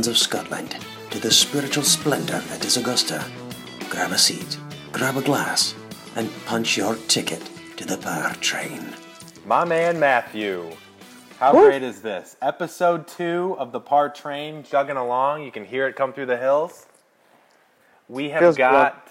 [0.00, 0.76] highlands of Scotland
[1.10, 3.22] to the spiritual splendor that is Augusta,
[3.90, 4.58] grab a seat,
[4.92, 5.74] grab a glass,
[6.16, 7.42] and punch your ticket
[7.76, 8.94] to the Par Train.
[9.44, 10.70] My man Matthew.
[11.38, 11.66] How Woo.
[11.66, 12.34] great is this?
[12.40, 15.42] Episode two of the Par Train jugging along.
[15.42, 16.86] You can hear it come through the hills.
[18.08, 19.06] We have Feels got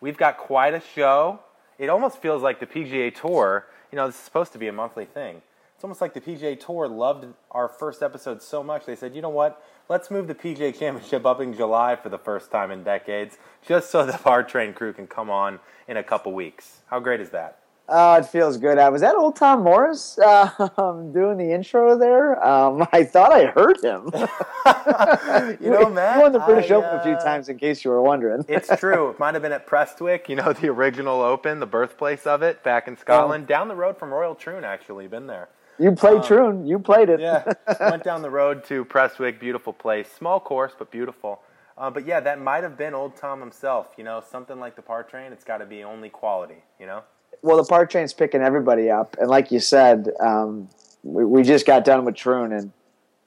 [0.00, 1.38] we've got quite a show.
[1.78, 3.68] It almost feels like the PGA Tour.
[3.92, 5.40] You know, this is supposed to be a monthly thing.
[5.76, 9.22] It's almost like the PGA Tour loved our first episode so much they said, you
[9.22, 9.62] know what?
[9.92, 13.90] Let's move the PGA Championship up in July for the first time in decades, just
[13.90, 16.78] so the Par Train crew can come on in a couple weeks.
[16.86, 17.58] How great is that?
[17.90, 18.78] Oh, it feels good.
[18.78, 20.48] Uh, was that old Tom Morris uh,
[21.12, 22.42] doing the intro there?
[22.42, 24.10] Um, I thought I heard him.
[25.60, 27.84] You know, Matt, He won the British I, Open a few uh, times, in case
[27.84, 28.46] you were wondering.
[28.48, 29.10] It's true.
[29.10, 32.62] It might have been at Prestwick, you know, the original Open, the birthplace of it,
[32.62, 34.64] back in Scotland, down the road from Royal Troon.
[34.64, 35.50] Actually, been there.
[35.78, 36.66] You played Troon.
[36.66, 37.20] You played it.
[37.20, 37.44] Yeah,
[37.80, 39.40] went down the road to Prestwick.
[39.40, 41.42] Beautiful place, small course, but beautiful.
[41.76, 43.88] Uh, but yeah, that might have been old Tom himself.
[43.96, 45.32] You know, something like the Par Train.
[45.32, 46.62] It's got to be only quality.
[46.78, 47.02] You know.
[47.42, 50.68] well, the Par train's picking everybody up, and like you said, um,
[51.02, 52.72] we, we just got done with Troon, and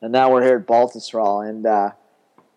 [0.02, 1.92] and now we're here at Baltusrol, and uh,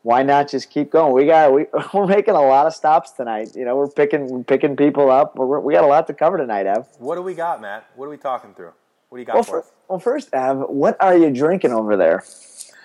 [0.02, 1.12] why not just keep going?
[1.12, 3.54] We got we we're making a lot of stops tonight.
[3.54, 5.36] You know, we're picking we're picking people up.
[5.36, 6.86] We're, we got a lot to cover tonight, Ev.
[6.98, 7.88] What do we got, Matt?
[7.96, 8.72] What are we talking through?
[9.08, 9.70] What do you got Well, for us?
[9.88, 12.24] well, first, Ev, what are you drinking over there?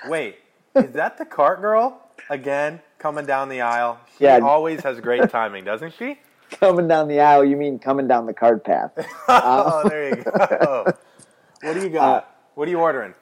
[0.07, 0.37] Wait,
[0.75, 3.99] is that the cart girl again coming down the aisle?
[4.17, 4.39] She Yeah.
[4.41, 6.19] always has great timing, doesn't she?
[6.51, 8.91] Coming down the aisle, you mean coming down the cart path?
[9.27, 10.93] Oh, there you go.
[11.63, 12.29] What do you got?
[12.55, 13.13] what are you ordering?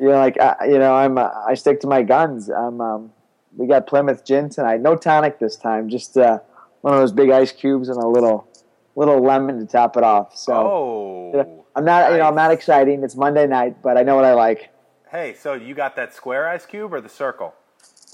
[0.00, 2.48] you know, like uh, you know, I'm uh, I stick to my guns.
[2.48, 3.12] I'm um,
[3.54, 4.80] we got Plymouth gin tonight.
[4.80, 5.90] No tonic this time.
[5.90, 6.38] Just uh,
[6.80, 8.48] one of those big ice cubes and a little
[8.96, 10.34] little lemon to top it off.
[10.36, 11.61] So Oh.
[11.74, 13.02] I'm not you know I'm not exciting.
[13.02, 14.70] It's Monday night, but I know what I like.
[15.10, 17.54] Hey, so you got that square ice cube or the circle?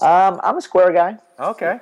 [0.01, 1.17] Um, I'm a square guy.
[1.39, 1.79] Okay.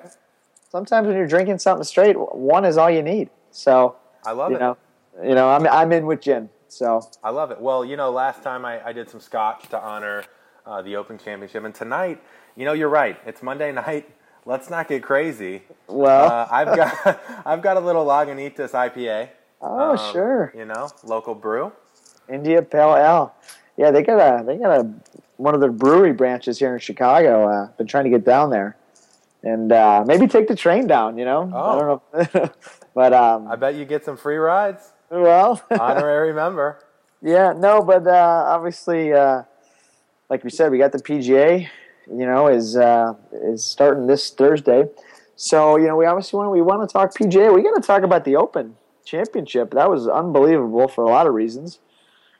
[0.69, 3.29] Sometimes when you're drinking something straight, one is all you need.
[3.51, 4.59] So I love you it.
[4.59, 4.77] know,
[5.23, 6.49] you know, I'm I'm in with gin.
[6.67, 7.61] So I love it.
[7.61, 10.25] Well, you know, last time I, I did some scotch to honor
[10.65, 12.21] uh, the Open Championship, and tonight,
[12.55, 13.17] you know, you're right.
[13.25, 14.09] It's Monday night.
[14.45, 15.63] Let's not get crazy.
[15.87, 19.29] well, Uh, I've got I've got a little Lagunitas IPA.
[19.61, 20.53] Oh um, sure.
[20.57, 21.71] You know, local brew.
[22.29, 23.35] India Pale Ale.
[23.77, 24.89] Yeah, they got a they got a
[25.37, 27.47] one of their brewery branches here in Chicago.
[27.47, 28.75] Uh, been trying to get down there,
[29.43, 31.17] and uh, maybe take the train down.
[31.17, 31.69] You know, Oh.
[31.69, 32.49] I don't know,
[32.95, 34.91] but um, I bet you get some free rides.
[35.09, 36.79] well, Honorary member.
[37.21, 39.43] yeah, no, but uh, obviously, uh,
[40.29, 41.67] like we said, we got the PGA.
[42.09, 44.85] You know, is uh, is starting this Thursday.
[45.35, 47.53] So you know, we obviously want we want to talk PGA.
[47.53, 48.75] We got to talk about the Open
[49.07, 49.71] Championship.
[49.71, 51.79] That was unbelievable for a lot of reasons.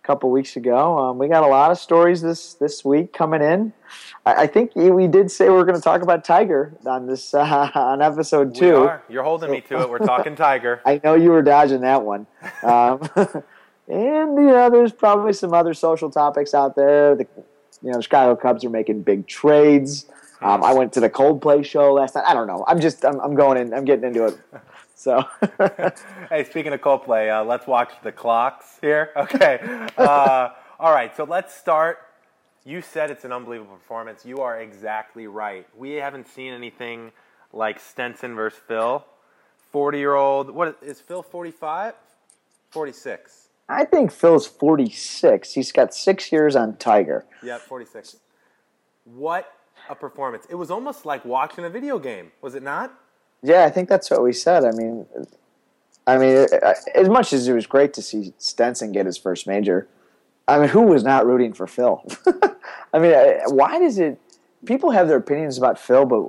[0.03, 3.41] A couple weeks ago, um, we got a lot of stories this this week coming
[3.41, 3.73] in.
[4.25, 7.33] I, I think we did say we are going to talk about Tiger on this
[7.33, 8.75] uh, on episode two.
[8.75, 9.03] are.
[9.09, 9.89] You're holding me to it.
[9.89, 10.81] We're talking Tiger.
[10.85, 12.27] I know you were dodging that one.
[12.63, 13.01] Um,
[13.87, 17.15] and you know, there's probably some other social topics out there.
[17.15, 17.27] The
[17.81, 20.05] you know, Chicago Cubs are making big trades.
[20.41, 22.25] Um, I went to the Coldplay show last night.
[22.27, 22.63] I don't know.
[22.67, 23.73] I'm just I'm, I'm going in.
[23.73, 24.37] I'm getting into it.
[24.97, 25.23] So
[26.29, 29.11] Hey, speaking of Coldplay, uh, let's watch the clocks here.
[29.17, 29.59] Okay.
[29.95, 30.49] Uh,
[30.79, 31.99] all right, so let's start.
[32.65, 34.25] You said it's an unbelievable performance.
[34.25, 35.67] You are exactly right.
[35.77, 37.11] We haven't seen anything
[37.53, 39.05] like Stenson versus Phil.
[39.71, 40.49] 40 year old.
[40.49, 41.93] What is Phil 45?
[42.71, 43.49] 46.
[43.69, 45.53] I think Phil's 46.
[45.53, 47.25] He's got six years on Tiger.
[47.43, 48.17] Yeah, 46.
[49.03, 49.53] What
[49.89, 50.47] a performance.
[50.49, 52.91] It was almost like watching a video game, was it not?
[53.43, 54.65] Yeah, I think that's what we said.
[54.65, 55.05] I mean,
[56.05, 56.47] I mean,
[56.95, 59.87] as much as it was great to see Stenson get his first major,
[60.47, 62.03] I mean, who was not rooting for Phil?
[62.93, 64.19] I mean, uh, why does it?
[64.65, 66.23] People have their opinions about Phil, but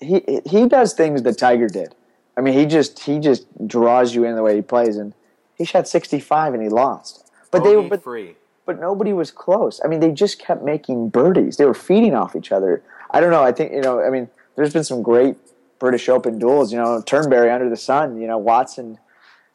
[0.00, 1.94] he he does things that Tiger did.
[2.36, 5.14] I mean, he just he just draws you in the way he plays, and
[5.56, 7.30] he shot sixty five and he lost.
[7.50, 8.36] But they Bogey but free.
[8.66, 9.80] but nobody was close.
[9.84, 11.56] I mean, they just kept making birdies.
[11.56, 12.82] They were feeding off each other.
[13.10, 13.42] I don't know.
[13.42, 14.00] I think you know.
[14.00, 15.36] I mean, there's been some great
[15.84, 16.72] British Open duels.
[16.72, 18.18] You know, Turnberry under the sun.
[18.18, 18.98] You know, Watson,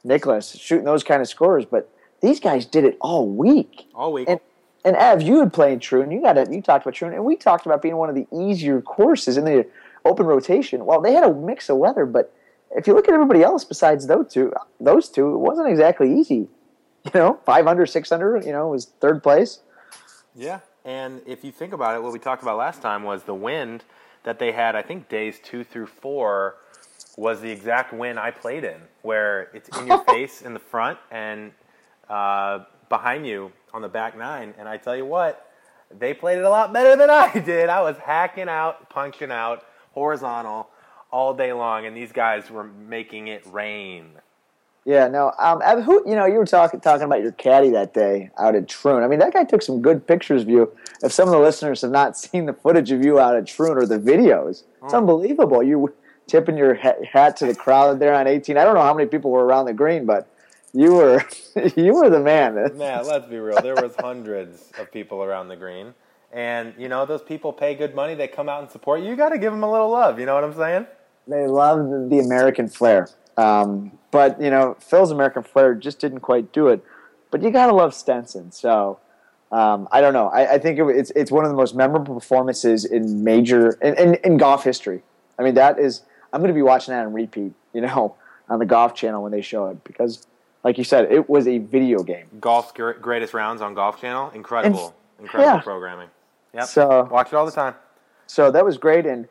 [0.04, 1.66] Nicklaus shooting those kind of scores.
[1.66, 1.92] But
[2.22, 3.88] these guys did it all week.
[3.96, 4.30] All week.
[4.30, 4.40] And
[4.86, 6.12] and Ev, you had played Troon.
[6.12, 6.54] You got it.
[6.54, 9.44] You talked about Troon, and we talked about being one of the easier courses in
[9.44, 9.68] the
[10.06, 10.86] Open rotation.
[10.86, 12.34] Well, they had a mix of weather, but
[12.72, 16.48] if you look at everybody else besides those two, those two, it wasn't exactly easy.
[17.06, 18.38] You know, five under, six under.
[18.46, 19.60] You know, was third place.
[20.36, 23.34] Yeah, and if you think about it, what we talked about last time was the
[23.34, 23.84] wind
[24.24, 24.76] that they had.
[24.76, 26.56] I think days two through four
[27.18, 31.00] was the exact win I played in, where it's in your face in the front
[31.12, 31.52] and
[32.10, 34.54] uh, behind you on the back nine.
[34.58, 35.46] And I tell you what,
[35.92, 37.70] They played it a lot better than I did.
[37.70, 40.70] I was hacking out, punching out, horizontal
[41.12, 44.12] all day long, and these guys were making it rain.
[44.86, 45.32] Yeah, no.
[45.38, 48.68] Um, who you know, you were talking talking about your caddy that day out at
[48.68, 49.04] Troon.
[49.04, 50.72] I mean, that guy took some good pictures of you.
[51.04, 53.78] If some of the listeners have not seen the footage of you out at Troon
[53.78, 55.62] or the videos, it's unbelievable.
[55.62, 55.94] You
[56.28, 58.58] tipping your hat to the crowd there on 18.
[58.58, 60.28] I don't know how many people were around the green, but
[60.74, 61.24] you were
[61.76, 62.56] you were the man.
[62.78, 63.62] Man, let's be real.
[63.62, 65.94] There was hundreds of people around the green,
[66.32, 68.16] and you know those people pay good money.
[68.16, 69.10] They come out and support you.
[69.10, 70.20] You got to give them a little love.
[70.20, 70.88] You know what I'm saying?
[71.28, 73.10] They love the American flair.
[73.40, 76.84] Um, but you know, Phil's American flair just didn't quite do it.
[77.32, 78.52] But you gotta love Stenson.
[78.52, 79.00] So
[79.52, 80.28] um, I don't know.
[80.28, 83.96] I, I think it, it's it's one of the most memorable performances in major in,
[83.98, 85.02] in, in golf history.
[85.38, 86.02] I mean, that is.
[86.32, 87.54] I'm going to be watching that on repeat.
[87.74, 88.16] You know,
[88.50, 90.28] on the Golf Channel when they show it because,
[90.64, 92.26] like you said, it was a video game.
[92.40, 94.32] Golf's greatest rounds on Golf Channel.
[94.32, 95.62] Incredible, incredible yeah.
[95.62, 96.10] programming.
[96.54, 96.66] Yep.
[96.66, 97.76] So Watch it all the time.
[98.28, 99.28] so that was great and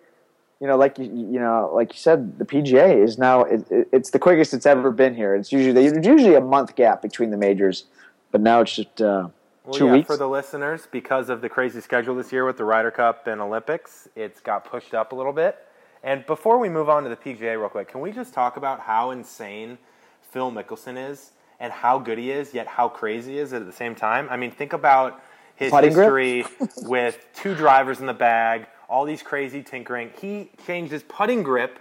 [0.61, 3.89] you know like you, you know like you said the pga is now it, it,
[3.93, 7.31] it's the quickest it's ever been here it's usually there's usually a month gap between
[7.31, 7.85] the majors
[8.31, 9.29] but now it's just uh,
[9.65, 12.57] Well, two yeah, weeks for the listeners, because of the crazy schedule this year with
[12.57, 15.59] the Ryder Cup and Olympics, it's got pushed up a little bit.
[16.03, 18.81] And before we move on to the PGA real quick, can we just talk about
[18.81, 19.79] how insane
[20.23, 23.73] Phil Mickelson is and how good he is, yet how crazy he is at the
[23.73, 24.29] same time?
[24.31, 25.21] I mean, think about
[25.57, 26.45] his history
[26.83, 30.11] with two drivers in the bag, all these crazy tinkering.
[30.21, 31.79] He changed his putting grip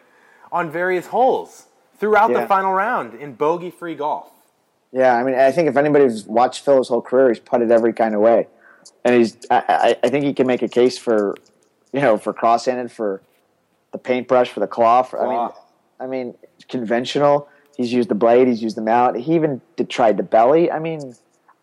[0.52, 1.66] on various holes
[1.98, 2.42] throughout Yeah.
[2.42, 4.32] the final round in bogey-free golf.
[4.94, 8.16] yeah i mean i think if anybody's watched Phil's whole career he's putted every kind
[8.16, 8.48] of way
[9.04, 11.36] and he's i, I, I think he can make a case for
[11.92, 13.22] you know for cross-handed for
[13.92, 15.50] the paintbrush for the claw for, i mean
[16.00, 16.36] i mean
[16.70, 20.72] conventional he's used the blade he's used the mallet he even did, tried the belly
[20.72, 21.14] i mean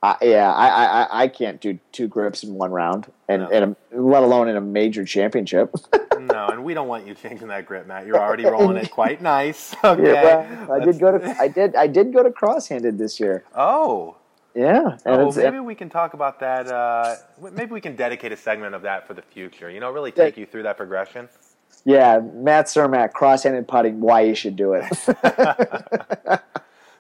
[0.05, 3.49] I, yeah, I, I, I- can't do two grips in one round, and, No.
[3.49, 5.75] and a, let alone in a major championship.
[6.25, 8.07] No, and we don't want you changing that grip, Matt.
[8.07, 9.75] You're already rolling it quite nice.
[9.85, 10.03] Okay.
[10.15, 13.45] yeah, well, I did go to I did I did go to cross-handed this year.
[13.55, 14.17] Oh.
[14.55, 16.67] Yeah, and Oh, maybe we can talk about that.
[16.69, 17.17] Uh,
[17.53, 19.69] maybe we can dedicate a segment of that for the future.
[19.69, 21.29] You know, really take you through that progression.
[21.85, 24.01] yeah, Matt Cermak cross-handed putting.
[24.01, 24.87] Why you should do it?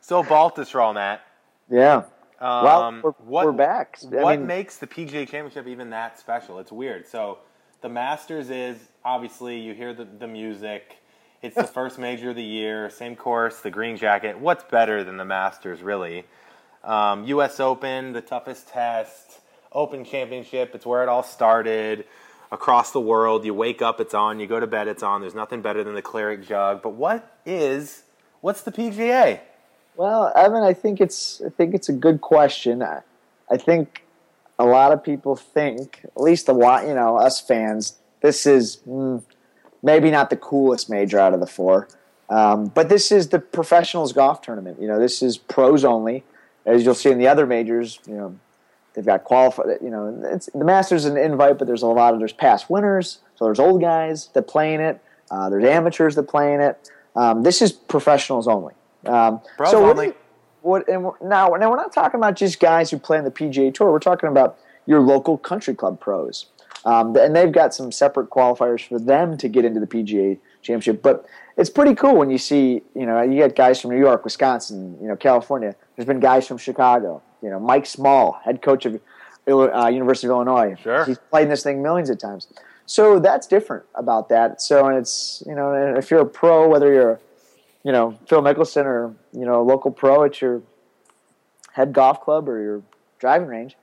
[0.00, 1.22] So Baltusrol, Matt.
[1.70, 2.02] yeah.
[2.44, 3.98] Um, well, we're, what, we're back.
[4.02, 6.58] I what mean, makes the PGA Championship even that special?
[6.58, 7.06] It's weird.
[7.06, 7.38] So
[7.80, 10.98] the Masters is obviously you hear the, the music.
[11.40, 14.38] It's the first major of the year, same course, the green jacket.
[14.38, 16.26] What's better than the Masters, really?
[16.82, 17.60] Um, U.S.
[17.60, 19.40] Open, the toughest test,
[19.72, 20.74] Open Championship.
[20.74, 22.04] It's where it all started.
[22.52, 24.38] Across the world, you wake up, it's on.
[24.38, 25.22] You go to bed, it's on.
[25.22, 26.82] There's nothing better than the claret jug.
[26.82, 28.02] But what is?
[28.42, 29.40] What's the PGA?
[29.96, 32.82] Well, Evan, I think it's I think it's a good question.
[32.82, 33.02] I,
[33.50, 34.04] I think
[34.58, 38.78] a lot of people think, at least a lot, you know, us fans, this is
[38.88, 39.22] mm,
[39.82, 41.88] maybe not the coolest major out of the four,
[42.28, 44.80] um, but this is the professionals golf tournament.
[44.80, 46.24] You know, this is pros only,
[46.66, 48.00] as you'll see in the other majors.
[48.06, 48.38] You know,
[48.94, 49.78] they've got qualified.
[49.80, 50.10] You know,
[50.54, 53.60] the Masters is an invite, but there's a lot of there's past winners, so there's
[53.60, 55.00] old guys that play in it.
[55.30, 56.90] Uh, there's amateurs that play in it.
[57.14, 58.74] Um, this is professionals only.
[59.06, 59.40] Um,
[59.70, 60.14] so what you-
[60.62, 63.70] what and now now we're not talking about just guys who play in the PGA
[63.72, 63.92] Tour.
[63.92, 64.56] We're talking about
[64.86, 66.46] your local country club pros,
[66.84, 71.02] um, and they've got some separate qualifiers for them to get into the PGA Championship.
[71.02, 74.24] But it's pretty cool when you see you know you get guys from New York,
[74.24, 75.74] Wisconsin, you know California.
[75.96, 77.20] There's been guys from Chicago.
[77.42, 78.98] You know Mike Small, head coach of
[79.46, 80.74] uh, University of Illinois.
[80.82, 81.04] Sure.
[81.04, 82.46] he's played in this thing millions of times.
[82.86, 84.60] So that's different about that.
[84.62, 87.20] So and it's you know if you're a pro, whether you're
[87.84, 90.62] you know Phil Mickelson or you know a local pro at your
[91.72, 92.82] head golf club or your
[93.18, 93.76] driving range,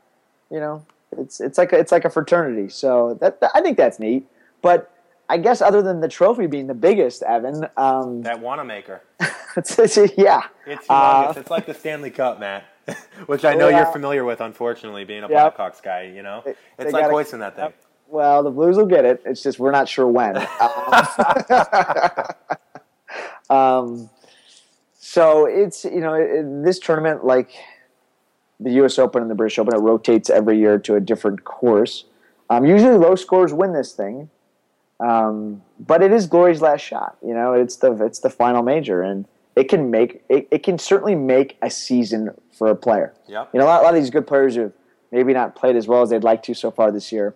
[0.50, 0.86] you know
[1.18, 2.70] it's it's like a, it's like a fraternity.
[2.70, 4.28] So that, that- I think that's neat.
[4.62, 4.90] But
[5.28, 9.02] I guess other than the trophy being the biggest, Evan, um, That Wanamaker.
[9.58, 11.30] it's, it's, yeah, It's humongous.
[11.30, 12.64] Uh, it's like the Stanley Cup, Matt,
[13.28, 14.40] which I know you're familiar with.
[14.42, 15.58] Unfortunately, being a Yep.
[15.58, 17.74] Blackhawks guy, you know, it's like gotta- hoisting that thing.
[18.08, 19.22] Well, the Blues will get it.
[19.26, 20.36] It's just we're not sure when.
[20.62, 22.26] Um,
[23.52, 24.10] um,
[24.98, 27.52] so it's you know it, this tournament, like
[28.60, 28.98] the U.S.
[28.98, 32.06] Open and the British Open, it rotates every year to a different course.
[32.50, 34.30] Um, usually, low scores win this thing,
[35.00, 37.18] um, but it is glory's last shot.
[37.26, 40.78] You know, it's the it's the final major, and it can make it, it can
[40.78, 43.14] certainly make a season for a player.
[43.28, 43.50] Yep.
[43.54, 44.74] You know, a lot, a lot of these good players who have
[45.12, 47.36] maybe not played as well as they'd like to so far this year.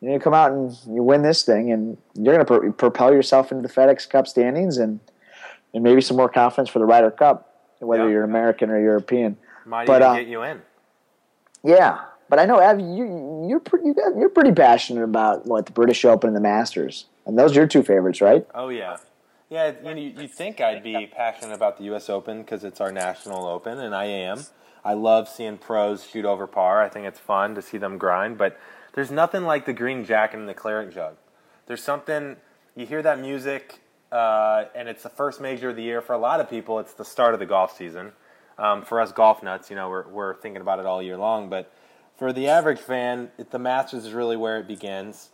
[0.00, 2.72] You know, you come out and you win this thing, and you're going to pro-
[2.72, 5.00] propel yourself into the FedEx Cup standings, and
[5.74, 8.10] and maybe some more confidence for the Ryder Cup, whether Yeah.
[8.10, 9.36] you're American or European.
[9.64, 10.62] Might But, even uh, get you in.
[11.62, 15.66] Yeah, But I know Ev, you you're pretty you got, you're pretty passionate about what
[15.66, 18.46] the British Open and the Masters, and those are your two favorites, right?
[18.54, 18.98] Oh yeah,
[19.48, 19.72] yeah.
[19.82, 22.08] You know, you, you think I'd be passionate about the U.S.
[22.08, 24.44] Open because it's our national Open, and I am.
[24.84, 26.82] I love seeing pros shoot over par.
[26.82, 28.56] I think it's fun to see them grind, but
[28.94, 31.16] there's nothing like the green jacket and the claret jug.
[31.66, 32.36] There's something
[32.76, 33.80] you hear that music,
[34.12, 36.78] uh, and it's the first major of the year for a lot of people.
[36.78, 38.12] It's the start of the golf season.
[38.58, 41.48] Um, for us golf nuts, you know, we're we're thinking about it all year long,
[41.48, 41.72] but
[42.18, 45.30] for the average fan, it, the Masters is really where it begins.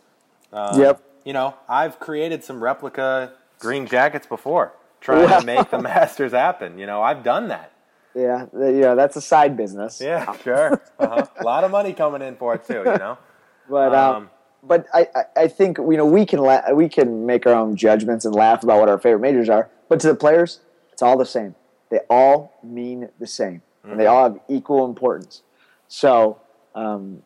[0.53, 1.03] Um, Yep.
[1.25, 6.79] You know, I've created some replica green jackets before, trying to make the Masters happen.
[6.79, 7.73] You know, I've done that.
[8.15, 9.99] Yeah, yeah, that's a side business.
[10.01, 10.81] Yeah, sure.
[10.97, 11.25] Uh-huh.
[11.37, 12.77] A lot of money coming in for it too.
[12.85, 13.17] You know.
[13.69, 14.29] But um, Um,
[14.63, 18.25] but I, I, think you know we can la- we can make our own judgments
[18.25, 19.69] and laugh about what our favorite majors are.
[19.89, 20.59] But to the players,
[20.91, 21.55] it's all the same.
[21.89, 25.43] They all mean the same, and they all have equal importance.
[25.87, 26.41] So,
[26.75, 27.23] um,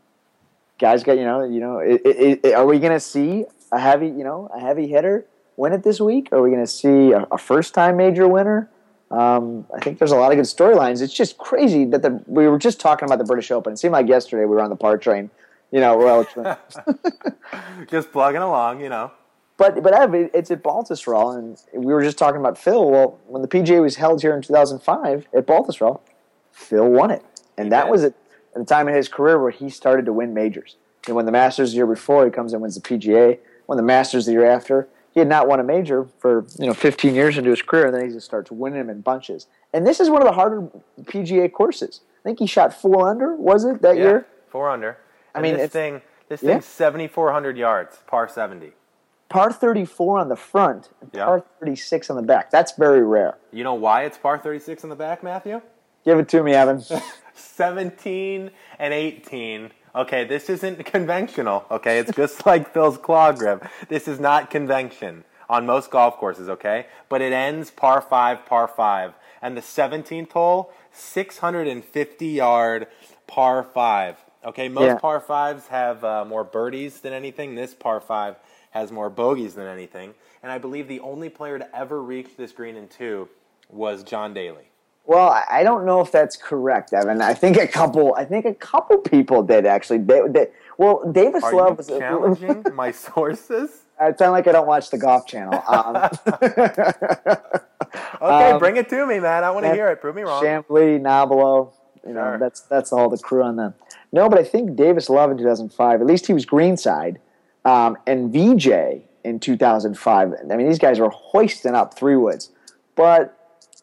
[0.79, 3.79] guys, got you know you know it, it, it, are we going to see a
[3.79, 5.25] heavy you know a heavy hitter
[5.57, 6.29] win it this week?
[6.31, 8.69] Are we going to see a, a first time major winner?
[9.11, 11.01] Um, I think there's a lot of good storylines.
[11.01, 13.73] It's just crazy that the we were just talking about the British Open.
[13.73, 15.29] It seemed like yesterday we were on the par train.
[15.71, 16.27] You know, well,
[17.89, 18.81] just plugging along.
[18.81, 19.11] You know.
[19.57, 19.93] But but
[20.33, 22.89] it's at Baltusrol, and we were just talking about Phil.
[22.89, 26.01] Well, when the PGA was held here in 2005 at Baltusrol,
[26.51, 27.23] Phil won it,
[27.57, 27.91] and He that did.
[27.91, 28.13] was at
[28.53, 30.75] at the time in his career where he started to win majors.
[31.07, 33.39] And when the Masters the year before, he comes and wins the PGA.
[33.65, 36.73] When the Masters the year after, he had not won a major for you know
[36.73, 39.47] 15 years into his career, and then he just starts winning them in bunches.
[39.73, 40.67] And this is one of the harder
[41.03, 42.01] PGA courses.
[42.19, 43.35] I think he shot four under.
[43.35, 44.27] Was it that Yeah, year?
[44.49, 44.97] four under.
[45.33, 46.53] And mean, this thing, this yeah.
[46.53, 48.71] thing's 7,400 yards, par 70.
[49.29, 51.25] Par 34 on the front, and Yeah.
[51.25, 52.51] par 36 on the back.
[52.51, 53.37] That's very rare.
[53.51, 55.61] You know why it's par 36 on the back, Matthew?
[56.03, 56.83] Give it to me, Evan.
[57.33, 59.71] 17 and 18.
[59.95, 61.65] Okay, this isn't conventional.
[61.71, 63.65] Okay, it's just like Phil's claw grip.
[63.89, 66.49] This is not convention on most golf courses.
[66.49, 72.87] Okay, but it ends par five, par five, and the 17th hole, 650 yard
[73.27, 74.17] par five.
[74.43, 74.95] Okay, most Yeah.
[74.97, 77.55] par fives have uh, more birdies than anything.
[77.55, 78.37] This par five
[78.71, 82.51] has more bogeys than anything, and I believe the only player to ever reach this
[82.51, 83.27] green in two
[83.69, 84.69] was John Daly.
[85.05, 87.21] well, I- don't know if that's correct, Evan.
[87.21, 88.15] I think a couple.
[88.17, 89.99] I think a couple people did actually.
[89.99, 91.87] They, they, well, Davis Are Love you was.
[91.87, 93.83] challenging my sources?
[93.99, 95.61] I sound like I don't watch the Golf Channel.
[95.67, 96.09] Um,
[98.21, 99.43] Okay, Um, bring it to me, man.
[99.43, 99.99] I want to hear it.
[99.99, 100.41] Prove me wrong.
[100.43, 101.71] Chamblee, Nobilo.
[102.07, 102.37] You know, Sure.
[102.39, 103.73] that's that's all the crew on them.
[104.11, 106.01] No, but I think Davis Love in 2005.
[106.01, 107.19] At least he was greenside,
[107.63, 110.33] um, and VJ in 2005.
[110.33, 112.49] I mean, these guys were hoisting up three woods.
[112.95, 113.37] But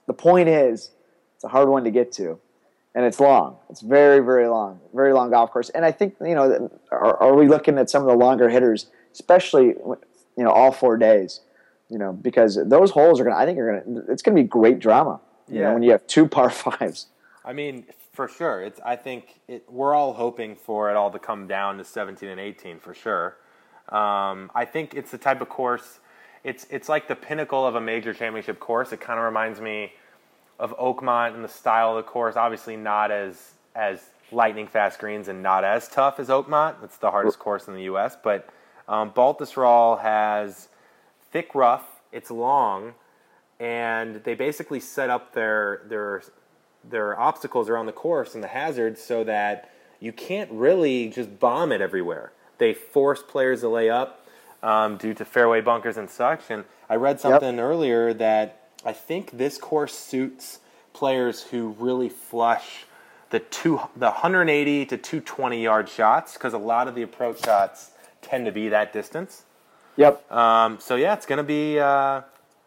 [0.07, 0.91] the point is,
[1.35, 2.39] it's a hard one to get to,
[2.95, 3.57] and it's long.
[3.71, 5.71] It's very, very long, very long golf course.
[5.71, 8.89] And I think you know, are, are we looking at some of the longer hitters,
[9.13, 9.99] especially you
[10.37, 11.41] know, all four days?
[11.89, 13.37] You know, because those holes are gonna.
[13.37, 14.03] I think are gonna.
[14.09, 15.21] It's gonna be great drama.
[15.51, 17.07] You know, when you have two par fives.
[17.45, 17.87] I mean,
[18.19, 18.63] for sure.
[18.63, 18.81] It's.
[18.85, 22.41] I think it, we're all hoping for it all to come down to 17 and
[22.41, 23.37] 18 for sure.
[23.91, 26.01] Um, I think it's the type of course.
[26.43, 28.93] It's it's like the pinnacle of a major championship course.
[28.93, 29.93] It kind of reminds me
[30.59, 32.35] of Oakmont and the style of the course.
[32.35, 34.01] Obviously, not as as
[34.33, 36.83] lightning fast greens and not as tough as Oakmont.
[36.83, 38.17] It's the hardest course in the U.S.
[38.21, 38.49] But
[38.89, 40.67] um, Baltusrol has
[41.31, 41.87] thick rough.
[42.11, 42.95] It's long,
[43.61, 46.25] and they basically set up their their
[46.85, 49.71] their obstacles around the course and the hazards so that
[50.01, 52.33] you can't really just bomb it everywhere.
[52.59, 54.27] They force players to lay up
[54.63, 56.51] um, due to fairway bunkers and such.
[56.51, 60.61] And I read something earlier that I think this course suits
[60.93, 62.85] players who really flush
[63.31, 67.91] the two the 180 to 220 yard shots because a lot of the approach shots
[68.23, 69.45] tend to be that distance.
[69.97, 70.31] Yep.
[70.33, 72.23] Um, so yeah, it's gonna be uh,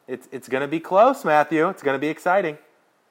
[0.08, 1.68] it's it's gonna be close, Matthew.
[1.70, 2.58] It's gonna be exciting.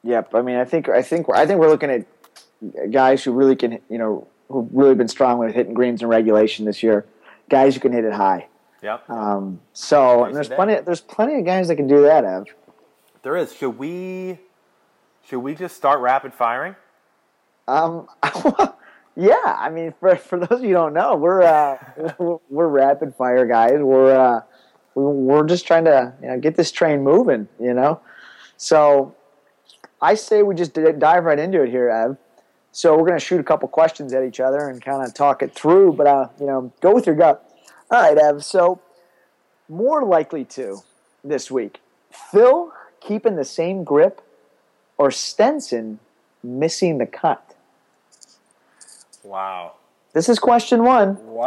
[0.02, 0.35] Yep.
[0.35, 3.80] I mean, I think I think I think we're looking at guys who really can,
[3.88, 7.07] you know, who've really been strong with hitting greens and regulation this year.
[7.49, 8.47] Guys who can hit it high.
[8.83, 9.11] Yep.
[9.11, 10.57] Um, so and there's today.
[10.57, 10.80] plenty.
[10.80, 12.47] There's plenty of guys that can do that, Ev.
[13.23, 13.54] There is.
[13.54, 14.38] Should we?
[15.26, 16.76] Should we just start rapid firing?
[17.69, 18.09] Um,
[19.16, 19.35] yeah.
[19.59, 21.76] I mean, for for those of you who don't know, we're uh,
[22.19, 23.78] we're, we're rapid fire guys.
[23.80, 24.40] We're uh,
[24.95, 27.49] we, we're just trying to you know get this train moving.
[27.61, 28.00] You know,
[28.57, 29.14] so
[30.02, 32.16] I say we just d- dive right into it here, Ev.
[32.73, 35.42] So we're going to shoot a couple questions at each other and kind of talk
[35.42, 37.45] it through, but uh, you know, go with your gut.
[37.90, 38.45] All right, Ev.
[38.45, 38.80] So
[39.69, 40.78] more likely to
[41.25, 41.80] this week,
[42.11, 44.21] Phil keeping the same grip,
[44.99, 45.99] or Stenson
[46.42, 47.54] missing the cut.
[49.23, 49.73] Wow.
[50.12, 51.16] This is question one.
[51.26, 51.45] Wow.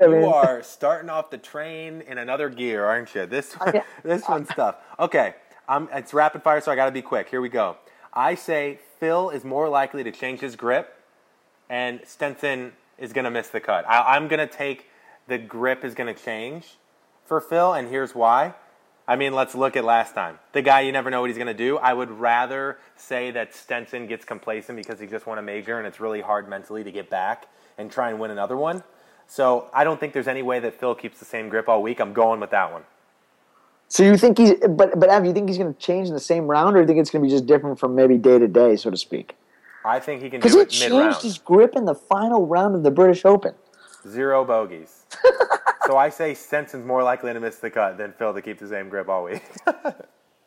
[0.00, 3.26] I mean, you I mean- are starting off the train in another gear, aren't you?
[3.26, 3.56] This
[4.02, 4.76] this one's tough.
[4.98, 5.34] Okay,
[5.70, 7.28] um, it's rapid fire, so I got to be quick.
[7.28, 7.76] Here we go.
[8.12, 11.00] I say Phil is more likely to change his grip,
[11.68, 13.88] and Stenson is going to miss the cut.
[13.88, 14.88] I, I'm going to take
[15.28, 16.74] the grip is going to change
[17.24, 18.54] for Phil, and here's why.
[19.06, 20.40] I mean, let's look at last time.
[20.52, 21.78] The guy you never know what he's going to do.
[21.78, 25.86] I would rather say that Stenson gets complacent because he just won a major and
[25.86, 27.46] it's really hard mentally to get back
[27.78, 28.82] and try and win another one.
[29.28, 32.00] So I don't think there's any way that Phil keeps the same grip all week.
[32.00, 32.82] I'm going with that one.
[33.90, 36.20] So you think he's, but but Ev, you think he's going to change in the
[36.20, 38.46] same round, or you think it's going to be just different from maybe day to
[38.46, 39.36] day, so to speak?
[39.84, 42.84] I think he can Because do he changed his grip in the final round of
[42.84, 43.52] the British Open.
[44.08, 45.06] Zero bogeys.
[45.86, 48.68] so I say Stenson's more likely to miss the cut than Phil to keep the
[48.68, 49.42] same grip all week.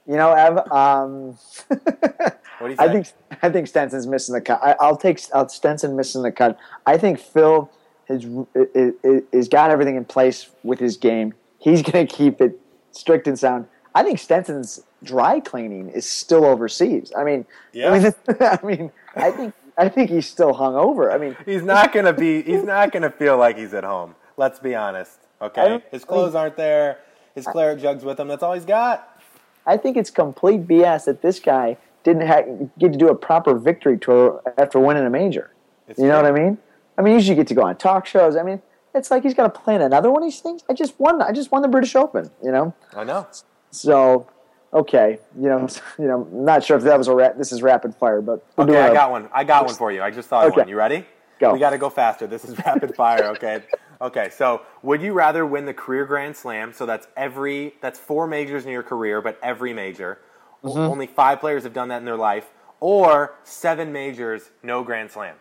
[0.05, 0.57] You know, Ev.
[0.69, 1.37] Um,
[1.69, 2.83] what do you say?
[2.83, 3.07] I think
[3.41, 4.59] I think Stenson's missing the cut.
[4.61, 6.57] I, I'll take I'll, Stenson missing the cut.
[6.85, 7.71] I think Phil
[8.09, 11.33] has is, is got everything in place with his game.
[11.57, 12.59] He's going to keep it
[12.93, 13.67] strict and sound.
[13.93, 17.11] I think Stenson's dry cleaning is still overseas.
[17.15, 17.91] I mean, Yeah.
[17.91, 21.11] I mean, I mean, I think I think he's still hung over.
[21.11, 22.41] I mean, He's not gonna be.
[22.41, 24.15] He's not gonna feel like he's at home.
[24.37, 25.19] Let's be honest.
[25.41, 26.99] Okay, his clothes aren't there.
[27.35, 28.27] His claret jugs with him.
[28.29, 29.19] That's all he's got.
[29.65, 33.55] I think it's complete BS that this guy didn't ha- get to do a proper
[33.55, 35.51] victory tour after winning a major.
[35.87, 36.31] It's You know true.
[36.31, 36.57] what I mean?
[36.97, 38.35] I mean, usually you get to go on talk shows.
[38.35, 38.61] I mean,
[38.93, 40.63] it's like he's got to plan another one of these things.
[40.69, 41.21] I just won.
[41.21, 42.29] I just won the British Open.
[42.43, 43.27] You know, I know.
[43.71, 44.27] so
[44.73, 45.19] okay.
[45.39, 45.67] You know,
[45.99, 46.27] you know.
[46.31, 48.87] I'm not sure if that was a ra- this is rapid fire, but Okay, I
[48.87, 49.29] a- got one.
[49.33, 50.01] I got one for you.
[50.01, 50.61] I just thought Okay.
[50.61, 50.67] one.
[50.69, 51.05] You ready?
[51.39, 51.53] Go.
[51.53, 52.27] We got to go faster.
[52.27, 53.25] This is rapid fire.
[53.31, 53.63] Okay.
[54.01, 54.29] Okay.
[54.29, 56.73] So, would you rather win the career Grand Slam?
[56.73, 60.19] So that's every that's four majors in your career, but every major.
[60.63, 60.79] Mm-hmm.
[60.79, 62.45] Only five players have done that in their life,
[62.79, 65.35] or seven majors, no Grand Slam.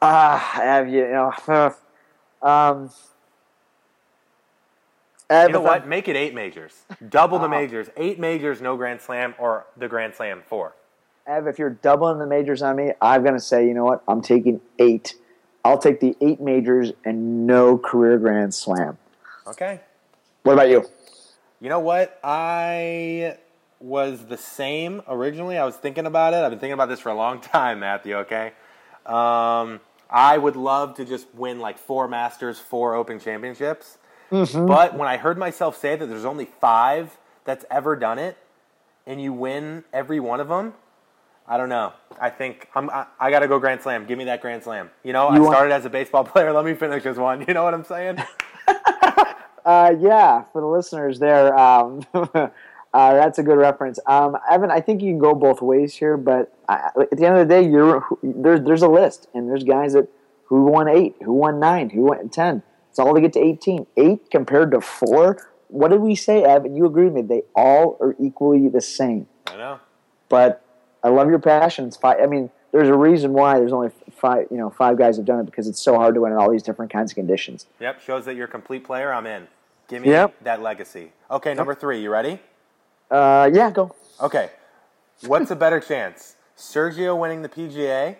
[0.00, 1.00] Ah, have you?
[1.00, 1.74] You know,
[2.42, 2.90] um.
[5.30, 5.86] You know what?
[5.86, 6.84] Make it eight majors.
[7.10, 7.88] Double the majors.
[7.98, 10.74] Eight majors, no Grand Slam, or the Grand Slam four.
[11.26, 14.02] Ev, if you're doubling the majors on me, I'm going to say, you know what?
[14.08, 15.14] I'm taking eight.
[15.62, 18.96] I'll take the eight majors and no career Grand Slam.
[19.46, 19.80] Okay.
[20.44, 20.88] What about you?
[21.60, 22.18] You know what?
[22.24, 23.36] I
[23.80, 25.58] was the same originally.
[25.58, 26.38] I was thinking about it.
[26.38, 28.52] I've been thinking about this for a long time, Matthew, okay?
[29.04, 33.98] Um, I would love to just win like four Masters, four Open Championships.
[34.30, 38.36] But when I heard myself say that there's only five that's ever done it,
[39.06, 40.74] and you win every one of them,
[41.46, 41.94] I don't know.
[42.20, 44.04] I think I'm, I, I got to go Grand Slam.
[44.06, 44.90] Give me that Grand Slam.
[45.02, 46.52] You know, I You want- started as a baseball player.
[46.52, 47.44] Let me finish as one.
[47.48, 48.18] You know what I'm saying?
[49.64, 52.48] Uh, yeah, for the listeners there, um, uh,
[52.94, 53.98] that's a good reference.
[54.06, 57.38] Um, Evan, I think you can go both ways here, but I, at the end
[57.38, 60.08] of the day, you're there's there's a list, and there's guys that
[60.46, 62.62] who won eight, who won nine, who won ten.
[62.90, 63.86] It's all to get to eighteen.
[63.96, 65.48] Eight compared to four.
[65.68, 66.74] What did we say, Evan?
[66.76, 67.22] You agree with me?
[67.22, 69.26] They all are equally the same.
[69.46, 69.80] I know.
[70.28, 70.64] but
[71.04, 71.86] I love your passion.
[71.86, 72.18] It's five.
[72.22, 74.46] I mean, there's a reason why there's only five.
[74.50, 76.50] You know, five guys have done it because it's so hard to win in all
[76.50, 77.66] these different kinds of conditions.
[77.80, 79.12] Yep, shows that you're a complete player.
[79.12, 79.46] I'm in.
[79.88, 80.34] Give me Yep.
[80.42, 81.12] that legacy.
[81.30, 82.02] Okay, number three.
[82.02, 82.40] You ready?
[83.10, 83.94] Uh, yeah, go.
[84.20, 84.50] Okay.
[85.26, 86.36] What's a better chance?
[86.58, 88.16] Sergio winning the PGA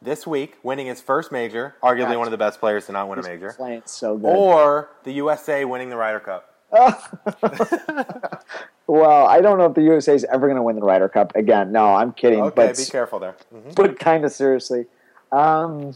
[0.00, 3.18] this week, winning his first major, arguably one of the best players to not win
[3.18, 4.26] a major, Playing so good.
[4.26, 6.48] or the USA winning the Ryder Cup.
[8.86, 11.34] well, I don't know if the USA is ever going to win the Ryder Cup
[11.34, 11.72] again.
[11.72, 12.40] No, I'm kidding.
[12.40, 13.34] Okay, but be careful there.
[13.54, 13.74] Mhm.
[13.74, 14.86] but kind of seriously.
[15.32, 15.94] Um,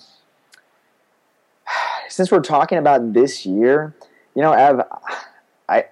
[2.09, 3.95] since we're talking about this year,
[4.35, 4.83] you know, Ev,
[5.69, 5.85] I,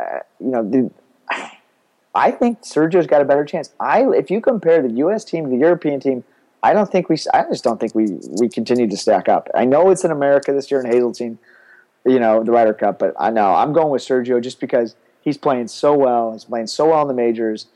[0.00, 0.90] I you know, the,
[2.14, 3.70] I think Sergio's got a better chance.
[3.80, 5.24] I, if you compare the U.S.
[5.24, 6.24] team to the European team,
[6.62, 7.16] I don't think we.
[7.32, 9.48] I just don't think we we continue to stack up.
[9.54, 11.38] I know it's in America this year in Hazeltine,
[12.06, 15.36] you know, the Ryder Cup, but I know I'm going with Sergio just because he's
[15.36, 16.32] playing so well.
[16.32, 17.66] He's playing so well in the majors.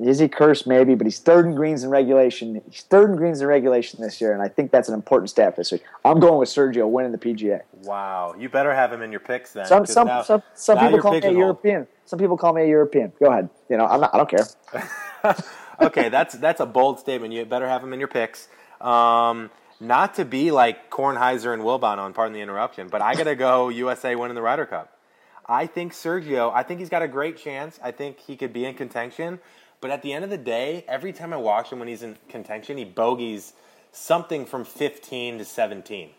[0.00, 0.66] Is he cursed?
[0.66, 2.60] Maybe, but he's third in greens in regulation.
[2.68, 5.54] He's third in greens in regulation this year, and I think that's an important stat
[5.54, 5.84] this week.
[6.04, 7.60] I'm going with Sergio winning the PGA.
[7.82, 9.66] Wow, you better have him in your picks then.
[9.66, 11.30] Some some now- some, some people call me a.
[11.32, 11.86] European.
[12.04, 13.12] Some people call me a European.
[13.22, 13.48] Go ahead.
[13.68, 15.36] You know, I'm not, I don't care.
[15.80, 17.32] okay, that's that's a bold statement.
[17.32, 18.48] You better have him in your picks.
[18.80, 23.24] Um, not to be like Kornheiser and Wilbon on, pardon the interruption, but I got
[23.24, 24.95] to go USA winning the Ryder Cup.
[25.46, 27.78] I think Sergio, I think he's got a great chance.
[27.82, 29.38] I think he could be in contention.
[29.80, 32.16] But at the end of the day, every time I watch him when he's in
[32.28, 33.52] contention, he bogeys
[33.92, 36.10] something from 15 to 17.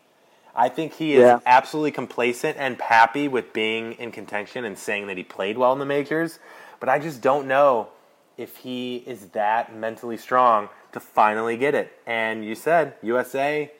[0.55, 1.39] I think he is Yeah.
[1.45, 5.79] absolutely complacent and happy with being in contention and saying that he played well in
[5.79, 6.39] the majors.
[6.79, 7.89] But I just don't know
[8.37, 11.91] if he is that mentally strong to finally get it.
[12.05, 13.71] And you said USA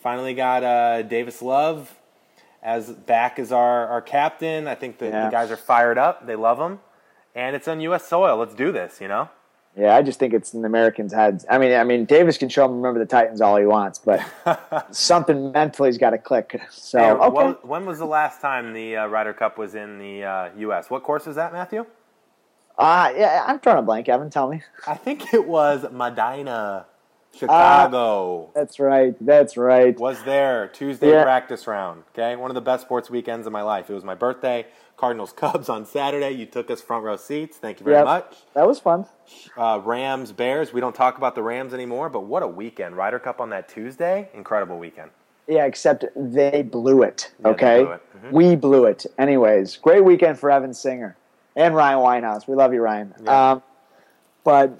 [0.00, 1.94] Finally got uh, Davis Love
[2.62, 4.68] as back as our, our captain.
[4.68, 5.24] I think the, Yeah.
[5.26, 6.26] the guys are fired up.
[6.26, 6.80] They love him.
[7.34, 8.06] And it's on U.S.
[8.06, 8.36] soil.
[8.36, 9.28] Let's do this, you know?
[9.76, 11.46] Yeah, I just think it's in the Americans' heads.
[11.48, 14.20] I mean, I mean, Davis can show them remember the Titans all he wants, but
[14.90, 16.60] something mentally's got to click.
[16.70, 19.98] So Hey, okay, what- when was the last time the uh, Ryder Cup was in
[19.98, 20.90] the uh, U.S.?
[20.90, 21.86] What course was that, Matthew?
[22.78, 24.08] uh, yeah, I'm trying to blank.
[24.08, 24.62] Evan, tell me.
[24.88, 26.86] I think it was Medinah,
[27.36, 28.50] Chicago.
[28.54, 29.14] That's right.
[29.20, 29.98] That's right.
[29.98, 31.22] was there Tuesday Yeah.
[31.22, 32.04] practice round.
[32.14, 33.88] Okay, one of the best sports weekends of my life.
[33.90, 34.66] It was my birthday.
[34.96, 36.30] Cardinals Cubs on Saturday.
[36.32, 37.56] You took us front row seats.
[37.56, 38.04] Thank you very Yep.
[38.04, 38.36] much.
[38.54, 39.06] That was fun.
[39.56, 40.72] Uh, Rams Bears.
[40.72, 42.96] We don't talk about the Rams anymore, but what a weekend!
[42.96, 44.28] Ryder Cup on that Tuesday.
[44.34, 45.10] Incredible weekend.
[45.46, 47.32] Yeah, except they blew it.
[47.40, 48.00] Yeah, Okay, blew it.
[48.26, 48.32] Mhm.
[48.32, 49.06] we blew it.
[49.18, 51.16] Anyways, great weekend for Evan Singer
[51.56, 52.46] and Ryan Winehouse.
[52.46, 53.14] We love you, Ryan.
[53.24, 53.50] Yeah.
[53.52, 53.62] Um,
[54.44, 54.70] but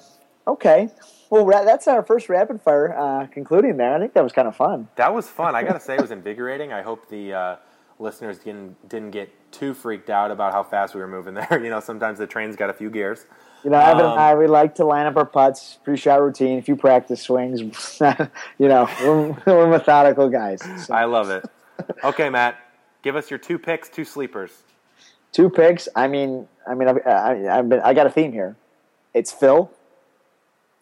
[0.46, 0.90] okay,
[1.30, 3.94] well, ra- that's our first rapid fire uh, concluding there.
[3.94, 4.88] I think that was kind of fun.
[4.96, 5.54] That was fun.
[5.54, 6.72] I got to say, it was invigorating.
[6.72, 7.56] I hope the uh,
[7.98, 11.60] listeners didn't didn't get too freaked out about how fast we were moving there.
[11.64, 13.26] You know, sometimes the train's got a few gears.
[13.62, 16.58] You know, Evan Um, and I, we like to line up our putts, pre-shot routine,
[16.58, 17.60] a few practice swings.
[18.58, 20.62] you know, we're, we're methodical guys.
[20.86, 21.44] So, I love it.
[22.02, 22.56] Okay, Matt,
[23.02, 24.50] give us your two picks, two sleepers.
[25.32, 25.88] two picks.
[25.94, 28.56] I mean, I mean, I've, I, I've been, I got a theme here.
[29.12, 29.70] It's Phil,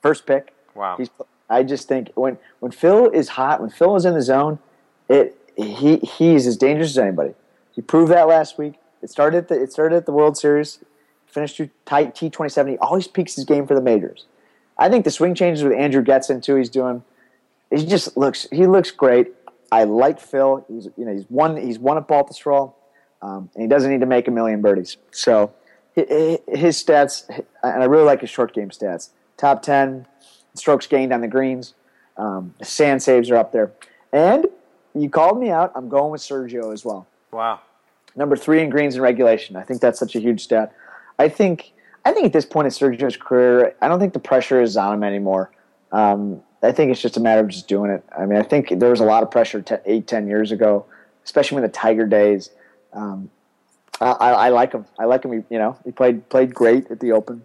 [0.02, 0.54] first pick.
[0.74, 0.96] Wow.
[0.96, 1.10] He's,
[1.50, 4.58] I just think when when Phil is hot, when Phil is in the zone,
[5.08, 7.34] it he he's as dangerous as anybody.
[7.72, 8.74] He proved that last week.
[9.02, 10.80] It started at the it started at the World Series,
[11.26, 12.72] finished through tight T twenty seven.
[12.72, 14.26] He always peaks his game for the majors.
[14.76, 16.54] I think the swing changes with Andrew Getson too.
[16.56, 17.02] He's doing.
[17.74, 18.46] He just looks.
[18.50, 19.32] He looks great.
[19.70, 20.64] I like Phil.
[20.68, 22.74] He's you know he's won he's won at Baltusrol,
[23.22, 24.96] um, and he doesn't need to make a million birdies.
[25.10, 25.52] So
[25.94, 27.28] hi- hi- his stats,
[27.62, 29.10] and I really like his short game stats.
[29.38, 30.06] Top ten
[30.54, 31.72] strokes gained on the greens.
[32.18, 33.72] Um, sand saves are up there.
[34.12, 34.46] And
[34.94, 35.72] you called me out.
[35.74, 37.06] I'm going with Sergio as well.
[37.30, 37.60] Wow.
[38.16, 39.56] Number three in greens in regulation.
[39.56, 40.74] I think that's such a huge stat.
[41.18, 41.72] I think
[42.04, 44.94] I think at this point in Sergio's career, I don't think the pressure is on
[44.94, 45.50] him anymore.
[45.92, 48.02] Um, I think it's just a matter of just doing it.
[48.16, 50.86] I mean, I think there was a lot of pressure te- eight, ten years ago,
[51.24, 52.50] especially in the Tiger days.
[52.92, 53.30] Um,
[54.00, 54.86] I, I, I like him.
[54.98, 55.32] I like him.
[55.32, 57.44] He, you know, he played played great at the Open.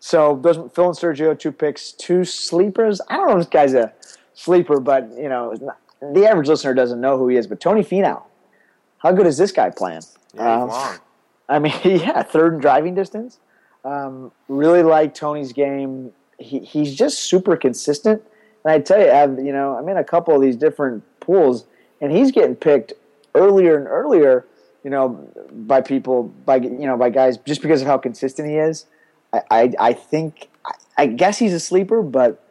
[0.00, 3.00] So those Phil and Sergio, two picks, two sleepers.
[3.08, 3.92] I don't know if this guy's a
[4.34, 5.54] sleeper, but you know,
[6.00, 7.46] the average listener doesn't know who he is.
[7.46, 8.22] But Tony Finau,
[8.98, 10.02] how good is this guy playing?
[10.34, 10.98] Yeah, Um, long.
[11.48, 13.38] I mean, yeah, third in driving distance.
[13.84, 16.12] Um, really like Tony's game.
[16.38, 18.22] He, he's just super consistent.
[18.64, 21.66] And I tell you, I've, you know, I'm in a couple of these different pools,
[22.00, 22.92] and he's getting picked
[23.34, 24.44] earlier and earlier.
[24.82, 28.56] You know, by people, by you know, by guys, just because of how consistent he
[28.56, 28.86] is.
[29.50, 30.48] I, I, I think,
[30.96, 32.42] I, guess he's a sleeper, but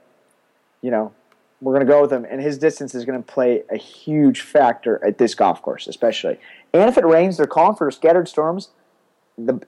[0.81, 1.13] you know,
[1.61, 4.41] we're going to go with him, and his distance is going to play a huge
[4.41, 6.37] factor at this golf course, especially.
[6.73, 8.69] And if it rains, they're calling for scattered storms.
[9.37, 9.61] The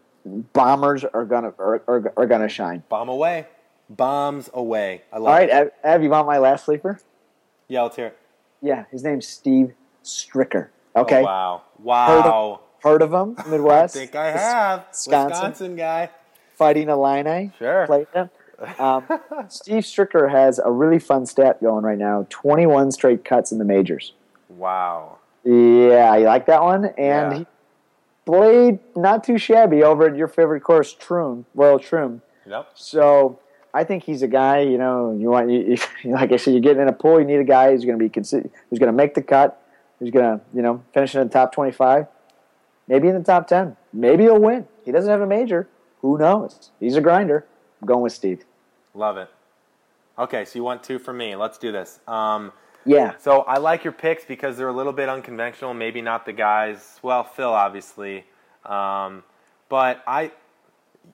[0.53, 2.84] bombers are gonna are, are, are gonna shine.
[2.89, 3.47] Bomb away.
[3.89, 5.03] Bombs away.
[5.12, 5.73] I love All right, it.
[5.84, 6.99] Ev, you want my last sleeper?
[7.67, 8.17] Yeah, let's hear it.
[8.62, 10.69] Yeah, his name's Steve Stricker.
[10.95, 11.62] Okay, Oh, wow.
[11.80, 12.62] Wow.
[12.84, 13.38] heard of him?
[13.47, 13.95] Midwest.
[13.95, 14.88] I think I have.
[14.89, 15.30] Wisconsin.
[15.30, 16.10] Wisconsin guy.
[16.57, 17.51] Fighting Illini.
[17.57, 17.85] Sure.
[17.85, 18.29] Played him.
[18.79, 19.05] Um,
[19.49, 23.63] Steve Stricker has a really fun stat going right now: twenty-one straight cuts in the
[23.65, 24.13] majors.
[24.49, 25.19] Wow.
[25.43, 26.85] Yeah, you like that one?
[26.85, 27.37] And Yeah.
[27.37, 27.45] he
[28.25, 32.23] played not too shabby over at your favorite course, Troon, Royal Troon.
[32.47, 32.69] Yep.
[32.73, 33.39] So
[33.75, 34.61] I think he's a guy.
[34.61, 37.19] You know, you want you, you like I said, you're getting in a pool.
[37.19, 39.61] You need a guy who's going to be consi- who's going to make the cut,
[39.99, 42.07] who's going to you know finish in the top 25,
[42.87, 43.77] maybe in the top 10.
[43.93, 44.67] Maybe he'll win.
[44.83, 45.67] He doesn't have a major.
[46.01, 46.71] Who knows?
[46.79, 47.45] He's a grinder.
[47.81, 48.45] I'm going with Steve.
[48.93, 49.29] Love it.
[50.17, 51.36] Okay, so you want two from me.
[51.36, 51.99] Let's do this.
[52.07, 52.51] Um,
[52.86, 53.13] Yeah.
[53.19, 55.73] So I like your picks because they're a little bit unconventional.
[55.73, 56.99] Maybe not the guys.
[57.03, 58.25] Well, Phil obviously,
[58.65, 59.23] um,
[59.69, 60.31] but I.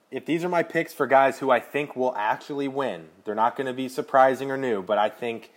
[0.10, 3.56] If these are my picks for guys who I think will actually win, they're not
[3.56, 4.82] going to be surprising or new.
[4.82, 5.52] But I think,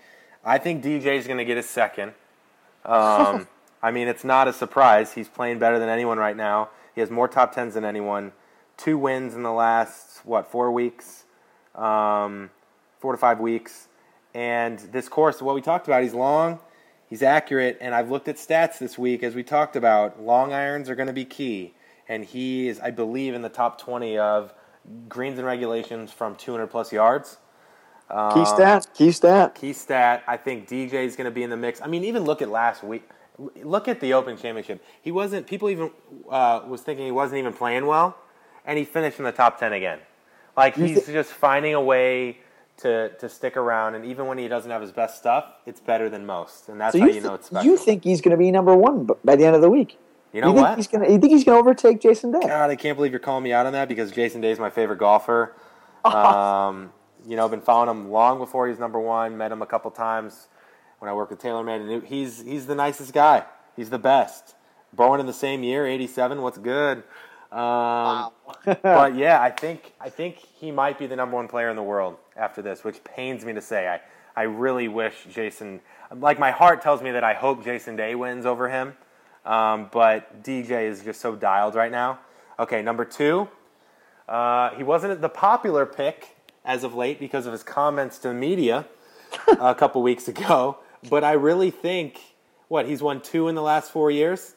[0.44, 2.12] I think DJ is going to get a second.
[2.84, 3.46] Um,
[3.82, 5.12] I mean, it's not a surprise.
[5.12, 6.70] He's playing better than anyone right now.
[6.94, 8.32] He has more top tens than anyone.
[8.76, 11.24] Two wins in the last what four weeks,
[11.74, 12.50] um,
[12.98, 13.88] four to five weeks.
[14.34, 16.58] And this course, what we talked about, he's long,
[17.08, 20.22] he's accurate, and I've looked at stats this week as we talked about.
[20.22, 21.72] Long irons are going to be key,
[22.06, 24.52] and he is, I believe, in the top 20 of
[25.08, 27.38] greens and regulations from 200 plus yards.
[28.34, 28.86] Key stat.
[28.94, 29.54] Key stat.
[29.54, 30.22] Key stat.
[30.26, 31.80] I think DJ is going to be in the mix.
[31.82, 33.08] I mean, even look at last week.
[33.62, 34.82] Look at the Open Championship.
[35.02, 35.46] He wasn't.
[35.46, 35.90] People even
[36.30, 38.16] uh, was thinking he wasn't even playing well,
[38.66, 40.00] and he finished in the top ten again.
[40.56, 42.38] Like he's just finding a way
[42.78, 43.94] to to stick around.
[43.94, 46.92] And even when he doesn't have his best stuff, it's better than most, and that's
[46.92, 47.64] So how you, you know it's special.
[47.70, 49.98] you think he's going to be number one by the end of the week?
[50.32, 50.76] You know you think what?
[50.76, 52.40] He's gonna, you think he's going to overtake Jason Day?
[52.40, 54.70] God, I can't believe you're calling me out on that because Jason Day is my
[54.70, 55.54] favorite golfer.
[56.04, 56.92] Um,
[57.26, 59.36] you know, I've been following him long before he's number one.
[59.36, 60.46] Met him a couple times
[61.00, 63.44] when I worked with TaylorMade, and he's he's the nicest guy.
[63.74, 64.54] He's the best.
[64.92, 66.42] Born in the same year, '87.
[66.42, 67.02] What's good?
[67.56, 68.32] Um,
[68.82, 71.82] but yeah, I think I think he might be the number one player in the
[71.82, 73.88] world after this, which pains me to say.
[73.88, 74.00] I
[74.38, 75.80] I really wish Jason,
[76.14, 78.94] like my heart tells me that I hope Jason Day wins over him,
[79.46, 82.18] um, but DJ is just so dialed right now.
[82.58, 83.48] Okay, number two,
[84.28, 88.34] uh, he wasn't the popular pick as of late because of his comments to the
[88.34, 88.86] media
[89.58, 92.20] a couple weeks ago, but I really think
[92.68, 94.54] what he's won two in the last four years.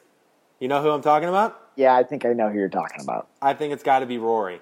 [0.59, 1.68] You know who I'm talking about?
[1.79, 3.29] Yeah, I think I know who you're talking about.
[3.41, 4.59] I think it's got to be Rory.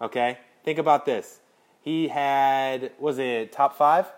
[0.00, 0.38] Okay?
[0.64, 1.38] Think about this.
[1.80, 4.10] He had, was it top five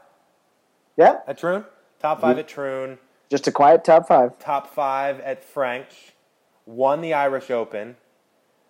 [0.97, 1.67] Yeah, at Troon?
[2.01, 2.99] Top five at Troon,
[3.31, 4.39] just a quiet top five.
[4.39, 6.15] top five at French,
[6.65, 7.97] won the Irish Open.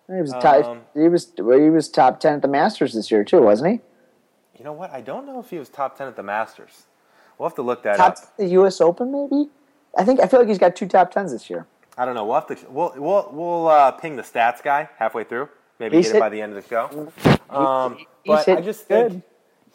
[0.07, 3.09] He was top, Um, he was well, he was top ten at the Masters this
[3.09, 3.79] year too, wasn't he?
[4.57, 4.91] You know what?
[4.91, 6.83] I don't know if he was top 10 at the Masters.
[7.37, 8.15] We'll have to look that Top up.
[8.15, 8.79] 10 at the U.S.
[8.79, 9.49] Open, maybe.
[9.97, 11.67] I think I feel like he's got two top tens this year.
[11.97, 12.25] I don't know.
[12.25, 15.49] We'll have to, we'll, we'll, we'll uh, ping the stats guy halfway through.
[15.79, 17.11] Maybe He's get it by the end of the show.
[17.49, 19.23] Um, he's but I just think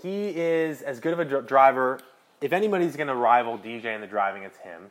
[0.02, 2.00] he is as good of a dr- driver.
[2.40, 4.90] If anybody's going to rival DJ in the driving, it's him.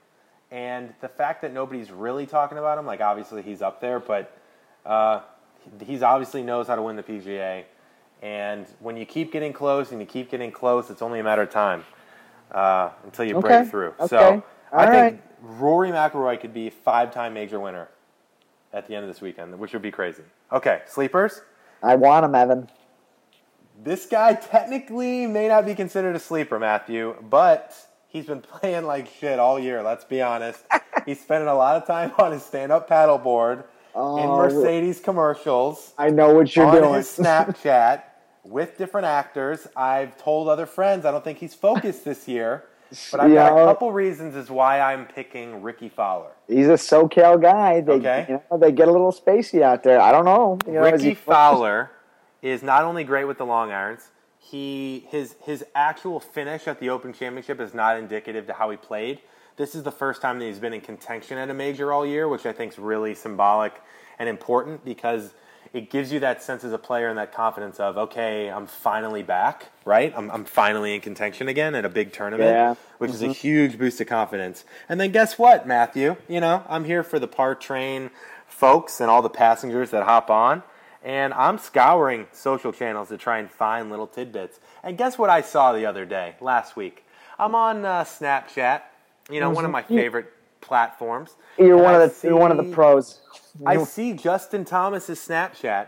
[0.52, 4.36] And the fact that nobody's really talking about him, like obviously he's up there, but
[4.86, 5.22] uh,
[5.84, 7.63] he's obviously knows how to win the PGA.
[8.22, 11.44] And when you keep getting close and you keep getting close, it's only a matter
[11.44, 11.86] of time
[12.52, 13.94] uh, until you Okay, break through.
[14.00, 15.24] okay, So I all think right.
[15.41, 17.89] Rory McIlroy could be five-time major winner
[18.73, 20.23] at the end of this weekend, which would be crazy.
[20.52, 21.41] Okay, sleepers.
[21.82, 22.69] I want him, Evan.
[23.82, 27.75] This guy technically may not be considered a sleeper, Matthew, but
[28.08, 29.82] he's been playing like shit all year.
[29.82, 30.65] Let's be honest.
[31.06, 34.38] he's spending a lot of time on his stand-up paddleboard in Oh.
[34.38, 36.93] Mercedes commercials I know what you're on doing.
[36.93, 38.04] his Snapchat
[38.43, 39.67] with different actors.
[39.75, 42.65] I've told other friends I don't think he's focused this year,
[43.12, 46.32] but I've got a couple reasons as why I'm picking Rickie Fowler.
[46.47, 47.82] He's a SoCal guy.
[47.82, 48.25] They, Okay.
[48.30, 50.02] you know, they get a little spacey out there.
[50.02, 50.58] I don't know.
[50.65, 51.91] You know, Rickie Fowler
[52.41, 54.10] is not only great with the long irons.
[54.39, 58.78] He his his actual finish at the Open Championship is not indicative to how he
[58.78, 59.19] played.
[59.58, 62.30] This is the first time that he's been in contention at a major all year,
[62.30, 63.73] which I think is really symbolic
[64.17, 65.34] and important because
[65.74, 69.24] it gives you that sense as a player and that confidence of okay, I'm finally
[69.24, 70.14] back, right?
[70.16, 72.76] I'm I'm finally in contention again at a big tournament, Yeah.
[72.98, 74.66] which is a huge boost of confidence.
[74.88, 76.16] And then guess what, Matthew?
[76.28, 78.10] You know, I'm here for the par train
[78.48, 80.64] folks and all the passengers that hop on
[81.04, 84.60] and I'm scouring social channels to try and find little tidbits.
[84.84, 87.06] And guess what I saw the other day, last week?
[87.38, 88.82] I'm on uh, Snapchat,
[89.30, 90.32] you know, one of my favorite
[90.70, 91.36] platforms.
[91.58, 93.20] You're one I of the you're one of the pros.
[93.66, 95.88] I see Justin Thomas's Snapchat,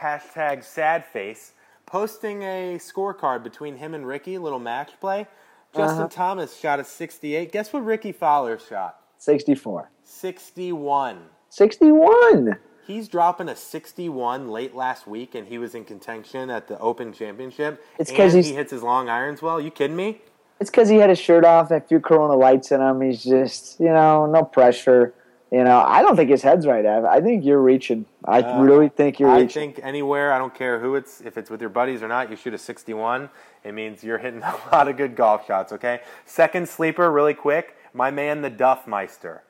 [0.00, 1.52] hashtag sad face,
[1.84, 5.26] posting a scorecard between him and Rickie, little match play.
[5.74, 6.08] Justin Uh-huh.
[6.08, 7.50] Thomas shot a 68.
[7.52, 9.00] Guess what Rickie Fowler shot?
[9.18, 9.90] 64.
[10.04, 11.18] 61.
[11.50, 12.56] 61.
[12.86, 17.12] He's dropping a 61 late last week, and he was in contention at the Open
[17.12, 17.82] Championship.
[17.98, 19.60] It's and 'cause he's- he hits his long irons well.
[19.60, 20.22] You kidding me?
[20.64, 23.02] It's because he had his shirt off, a few Corona lights in him.
[23.02, 25.12] He's just, you know, no pressure.
[25.52, 27.04] You know, I don't think his head's right, Ev.
[27.04, 28.06] I think you're reaching.
[28.24, 29.74] I really think you're Uh, I reaching.
[29.74, 32.36] think anywhere, I don't care who it's, if it's with your buddies or not, you
[32.36, 33.28] shoot a 61.
[33.62, 36.00] It means you're hitting a lot of good golf shots, okay?
[36.24, 39.40] Second sleeper, really quick, my man, the Duffmeister.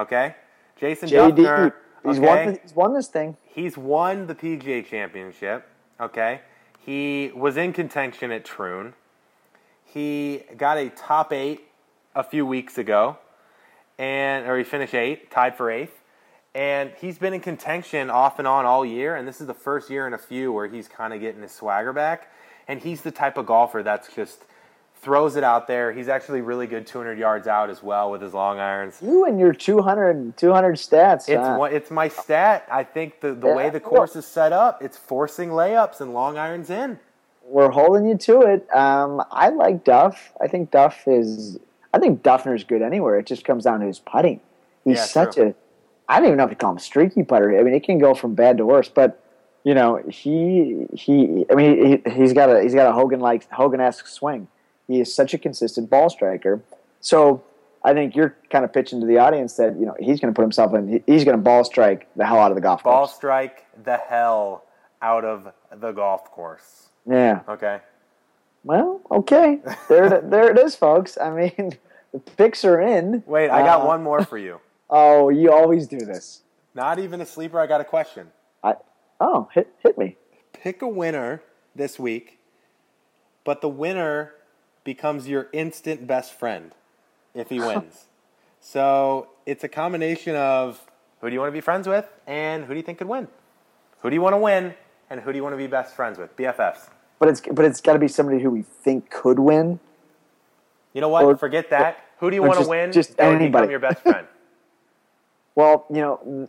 [0.00, 0.34] Okay?
[0.80, 1.72] Jason JD, Dufner.
[2.04, 2.44] he's, okay?
[2.46, 3.36] won, he's won this thing.
[3.44, 5.64] He's won the PGA Championship.
[6.00, 6.40] Okay,
[6.84, 8.94] he was in contention at Troon.
[9.98, 11.66] He got a top eight
[12.14, 13.18] a few weeks ago,
[13.98, 16.04] and or he finished eight, tied for eighth.
[16.54, 19.90] And he's been in contention off and on all year, and this is the first
[19.90, 22.30] year in a few where he's kind of getting his swagger back.
[22.68, 24.44] And he's the type of golfer that's just
[25.02, 25.90] throws it out there.
[25.90, 29.00] He's actually really good 200 yards out as well with his long irons.
[29.02, 31.28] You and your 200, 200 stats.
[31.28, 31.56] It's huh?
[31.56, 32.68] one, it's my stat.
[32.70, 33.54] I think the, the Yeah.
[33.56, 37.00] way the course is set up, it's forcing layups and long irons in.
[37.48, 38.68] We're holding you to it.
[38.74, 40.32] Um, I like Duff.
[40.40, 41.58] I think Duff is.
[41.94, 43.18] I think Dufner's good anywhere.
[43.18, 44.40] It just comes down to his putting.
[44.84, 45.48] He's Yeah, such true.
[45.48, 45.54] a.
[46.12, 47.58] I don't even know if you call him streaky putter.
[47.58, 48.88] I mean, it can go from bad to worse.
[48.88, 49.22] But
[49.64, 51.46] you know, he he.
[51.50, 54.48] I mean, he, he's got a he's got a Hogan like Hogan esque swing.
[54.86, 56.62] He is such a consistent ball striker.
[57.00, 57.42] So
[57.84, 60.36] I think you're kind of pitching to the audience that you know he's going to
[60.36, 61.02] put himself in.
[61.06, 62.92] He's going to ball strike the hell out of the golf course.
[62.92, 63.16] Ball course.
[63.16, 64.64] strike the hell
[65.00, 66.87] out of the golf course.
[67.08, 67.40] Yeah.
[67.48, 67.80] Okay.
[68.64, 69.60] Well, okay.
[69.88, 71.16] There, there it is, folks.
[71.18, 71.78] I mean,
[72.12, 73.22] the picks are in.
[73.26, 74.60] Wait, I got Uh, one more for you.
[74.90, 76.40] Oh, you always do this.
[76.74, 77.60] Not even a sleeper.
[77.60, 78.28] I got a question.
[78.64, 78.76] I
[79.20, 80.16] oh, hit hit me.
[80.54, 81.42] Pick a winner
[81.76, 82.38] this week,
[83.44, 84.32] but the winner
[84.84, 86.72] becomes your instant best friend
[87.34, 88.06] if he wins.
[88.60, 90.80] so it's a combination of
[91.20, 93.28] who do you want to be friends with and who do you think could win?
[94.00, 94.72] Who do you want to win
[95.10, 96.34] and who do you want to be best friends with?
[96.34, 96.88] BFFs.
[97.18, 99.80] But it's but it's got to be somebody who we think could win.
[100.92, 101.24] You know what?
[101.24, 102.04] Or- Forget that.
[102.18, 102.90] Who do you want to win?
[102.90, 103.68] just that would anybody.
[103.68, 104.26] become your best friend.
[105.54, 106.48] Well, you know,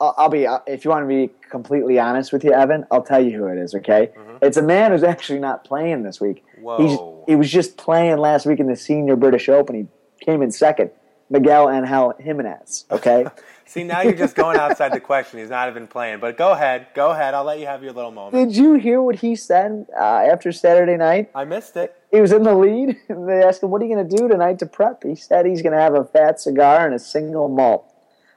[0.00, 2.84] I'll, I'll be uh, if you want to be completely honest with you, Evan.
[2.90, 3.76] I'll tell you who it is.
[3.76, 4.44] Okay, mm-hmm.
[4.44, 6.42] it's a man who's actually not playing this week.
[6.56, 7.22] He's, Whoa.
[7.28, 9.76] he was just playing last week in the Senior British Open.
[9.76, 9.86] He
[10.24, 10.90] came in second.
[11.30, 12.86] Miguel Angel Jimenez.
[12.90, 13.24] Okay.
[13.70, 15.38] See, now you're just going outside the question.
[15.38, 16.18] He's not even playing.
[16.18, 16.88] But go ahead.
[16.92, 17.34] Go ahead.
[17.34, 18.48] I'll let you have your little moment.
[18.48, 21.30] Did you hear what he said uh, after Saturday night?
[21.36, 21.94] I missed it.
[22.10, 22.96] He was in the lead.
[23.08, 25.62] They asked him, "What are you going to do tonight to prep?" He said he's
[25.62, 27.94] going to have a fat cigar and a single malt.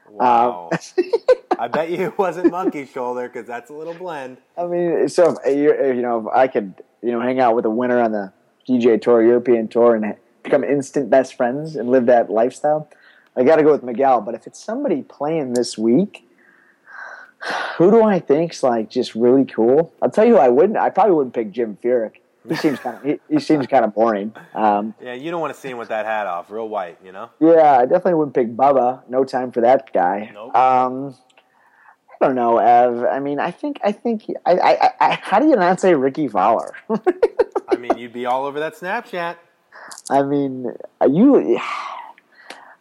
[0.07, 0.69] Wow.
[0.71, 0.79] Um,
[1.59, 4.37] I bet you it wasn't monkey shoulder because that's a little blend.
[4.55, 7.39] I mean, so if, uh, you uh, you know, if I could, you know, hang
[7.39, 8.31] out with a winner on the
[8.69, 12.87] DJ Tour, European Tour, and become instant best friends and live that lifestyle,
[13.35, 14.21] I got to go with Miguel.
[14.21, 16.27] But if it's somebody playing this week,
[17.77, 19.93] who do I think's like just really cool?
[20.01, 20.77] I'll tell you, who I wouldn't.
[20.77, 22.13] I probably wouldn't pick Jim Furyk.
[22.47, 24.33] He seems kind of he, he seems kind of boring.
[24.53, 27.11] Um, Yeah, you don't want to see him with that hat off, real white, you
[27.13, 27.29] know?
[27.39, 29.01] yeah, I definitely wouldn't pick Bubba.
[29.09, 30.29] No time for that guy.
[30.33, 30.53] Nope.
[30.55, 31.15] Um,
[32.09, 33.05] I don't know, Ev.
[33.05, 36.27] I mean, I think I think I, I, I how do you not say Rickie
[36.27, 36.73] Fowler?
[37.69, 39.37] I mean, you'd be all over that Snapchat.
[40.09, 41.59] I mean, are you.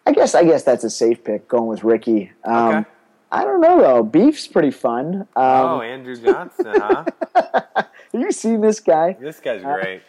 [0.07, 2.33] I guess I guess that's a safe pick going with Rickie.
[2.45, 2.89] Um, Okay.
[3.31, 4.03] I don't know though.
[4.03, 5.23] Beef's pretty fun.
[5.23, 7.05] Um, oh, Andrew Johnston, huh?
[7.75, 9.17] have you seen this guy?
[9.19, 10.03] This guy's great.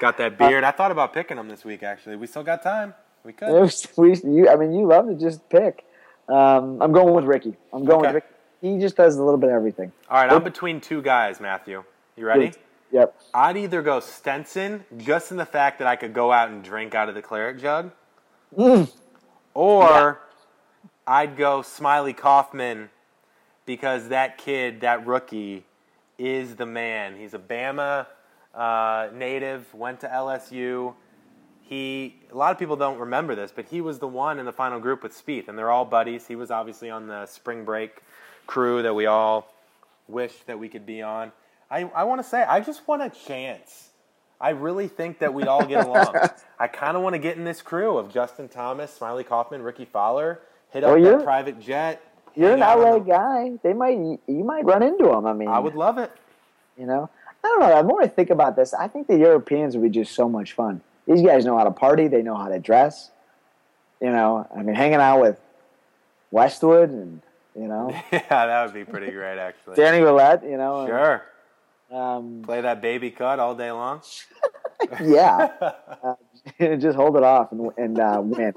[0.00, 0.64] Got that beard.
[0.64, 2.16] I thought about picking him this week, actually.
[2.16, 2.92] We still got time.
[3.24, 3.50] We could.
[3.52, 5.84] was- we, you, I mean, you love to just pick.
[6.28, 7.54] Um, I'm going with Rickie.
[7.72, 8.06] I'm going Okay.
[8.08, 8.26] with Rickie.
[8.74, 9.92] He just does a little bit of everything.
[10.10, 11.84] All right, I'm between two guys, Matthew.
[12.16, 12.52] You ready?
[12.90, 13.14] Yep.
[13.32, 16.94] I'd either go Stenson, just in the fact that I could go out and drink
[16.94, 17.92] out of the claret jug,
[19.54, 20.20] or
[21.06, 22.90] I'd go Smylie Kaufman
[23.66, 25.64] because that kid, that rookie,
[26.18, 27.16] is the man.
[27.16, 28.06] He's a Bama
[28.54, 30.94] uh, native, went to LSU.
[31.62, 34.52] He, a lot of people don't remember this, but he was the one in the
[34.52, 36.26] final group with Spieth, and they're all buddies.
[36.26, 38.02] He was obviously on the spring break
[38.46, 39.52] crew that we all
[40.06, 41.32] wish that we could be on.
[41.70, 43.90] I, I want to say, I just want a chance.
[44.44, 46.14] I really think that we'd all get along.
[46.58, 49.86] I kind of want to get in this crew of Justin Thomas, Smylie Kaufman, Rickie
[49.86, 52.02] Fowler, hit up Well, that private jet.
[52.34, 53.52] You're an LA guy.
[53.62, 55.24] They might you might run into them.
[55.24, 56.12] I mean, I would love it.
[56.76, 57.08] You know,
[57.42, 57.74] I don't know.
[57.74, 60.52] The more I think about this, I think the Europeans would be just so much
[60.52, 60.82] fun.
[61.06, 62.08] These guys know how to party.
[62.08, 63.12] They know how to dress.
[64.02, 65.40] You know, I mean, hanging out with
[66.30, 67.22] Westwood and
[67.56, 69.76] you know Yeah, that would be pretty great, actually.
[69.76, 70.42] Danny Willett.
[70.42, 71.24] You know, Sure.
[71.90, 74.00] Um, Play that baby cut all day long.
[75.02, 75.48] yeah,
[76.02, 76.14] uh,
[76.76, 78.52] just hold it off and, and uh, win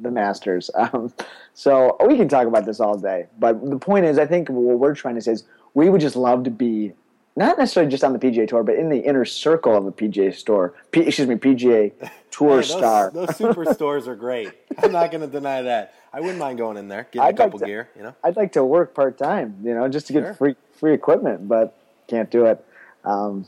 [0.00, 0.70] the Masters.
[0.74, 1.12] Um,
[1.54, 4.78] so we can talk about this all day, but the point is, I think what
[4.78, 6.92] we're trying to say is we would just love to be
[7.34, 10.34] not necessarily just on the PGA Tour, but in the inner circle of a PGA
[10.34, 10.74] store.
[10.90, 11.92] P, excuse me, PGA
[12.30, 13.10] Tour Hey, those, star.
[13.10, 14.52] Those superstores are great.
[14.82, 15.94] I'm not going to deny that.
[16.12, 18.14] I wouldn't mind going in there, getting I'd a like couple to- gear, you know?
[18.22, 20.34] I'd like to work part time, you know, just to get Sure.
[20.34, 21.74] free free equipment, but
[22.06, 22.62] can't do it.
[23.04, 23.46] Um,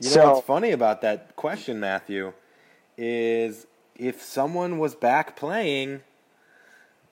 [0.00, 2.32] You know what's funny about that question, Matthew,
[2.98, 6.02] is if someone was back playing,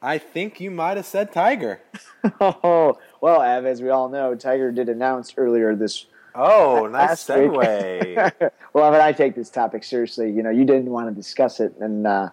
[0.03, 1.81] I think you might have said Tiger.
[2.40, 8.33] oh well, Ev, as we all know, Tiger did announce earlier this Oh, nice segue.
[8.73, 10.31] well, Evan, I take this topic seriously.
[10.31, 12.31] You know, you didn't want to discuss it and uh,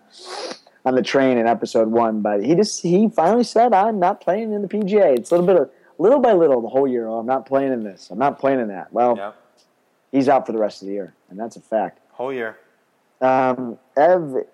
[0.85, 4.53] on the train in episode one, but he just he finally said, "I'm not playing
[4.53, 7.07] in the PGA." It's a little bit of little by little the whole year.
[7.07, 8.09] Oh, I'm not playing in this.
[8.09, 8.91] I'm not playing in that.
[8.91, 9.40] Well, yep.
[10.11, 11.99] He's out for the rest of the year, and that's a fact.
[12.11, 12.57] Whole year.
[13.21, 14.45] Um, Ev,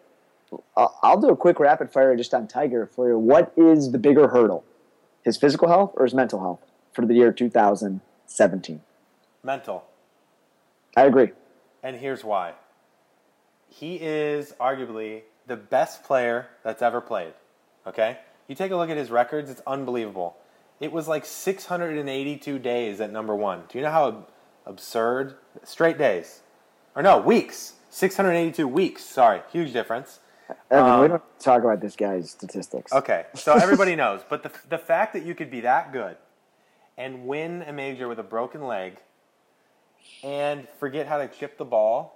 [0.76, 3.18] I'll do a quick rapid fire just on Tiger for you.
[3.18, 4.64] What is the bigger hurdle,
[5.24, 6.60] his physical health or his mental health
[6.94, 8.82] for the year 2017?
[9.44, 9.84] Mental.
[10.96, 11.32] I agree.
[11.84, 12.54] And here's why.
[13.70, 17.34] He is arguably the best player that's ever played.
[17.86, 18.18] Okay?
[18.48, 20.38] You take a look at his records, it's unbelievable.
[20.80, 23.64] It was like 682 days at number one.
[23.70, 24.28] Do you know how
[24.68, 25.36] absurd?
[25.64, 26.42] Straight days.
[26.96, 27.74] Or no, weeks.
[27.90, 29.04] 682 weeks.
[29.04, 29.42] Sorry.
[29.52, 30.20] Huge difference.
[30.72, 32.94] Evan, we Um, don't talk about this guy's statistics.
[32.94, 36.16] Okay, so everybody knows, but the the fact that you could be that good
[36.98, 38.98] and win a major with a broken leg
[40.24, 42.14] and forget how to chip the ball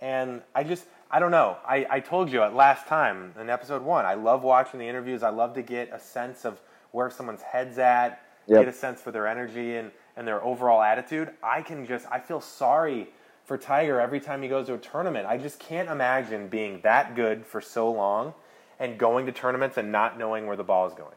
[0.00, 1.56] And I just, I don't know.
[1.64, 5.22] I, I told you at last time in episode one, I love watching the interviews.
[5.22, 6.58] I love to get a sense of
[6.90, 8.58] where someone's head's at, Yep.
[8.64, 11.30] get a sense for their energy and, and their overall attitude.
[11.42, 13.08] I can just, I feel sorry
[13.44, 15.26] for Tiger every time he goes to a tournament.
[15.26, 18.34] I just can't imagine being that good for so long
[18.78, 21.14] and going to tournaments and not knowing where the ball is going.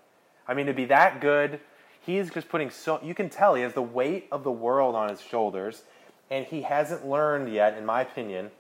[0.47, 1.59] I mean, to be that good,
[2.01, 5.09] he's just putting so, you can tell he has the weight of the world on
[5.09, 5.83] his shoulders,
[6.29, 8.51] and he hasn't learned yet, in my opinion,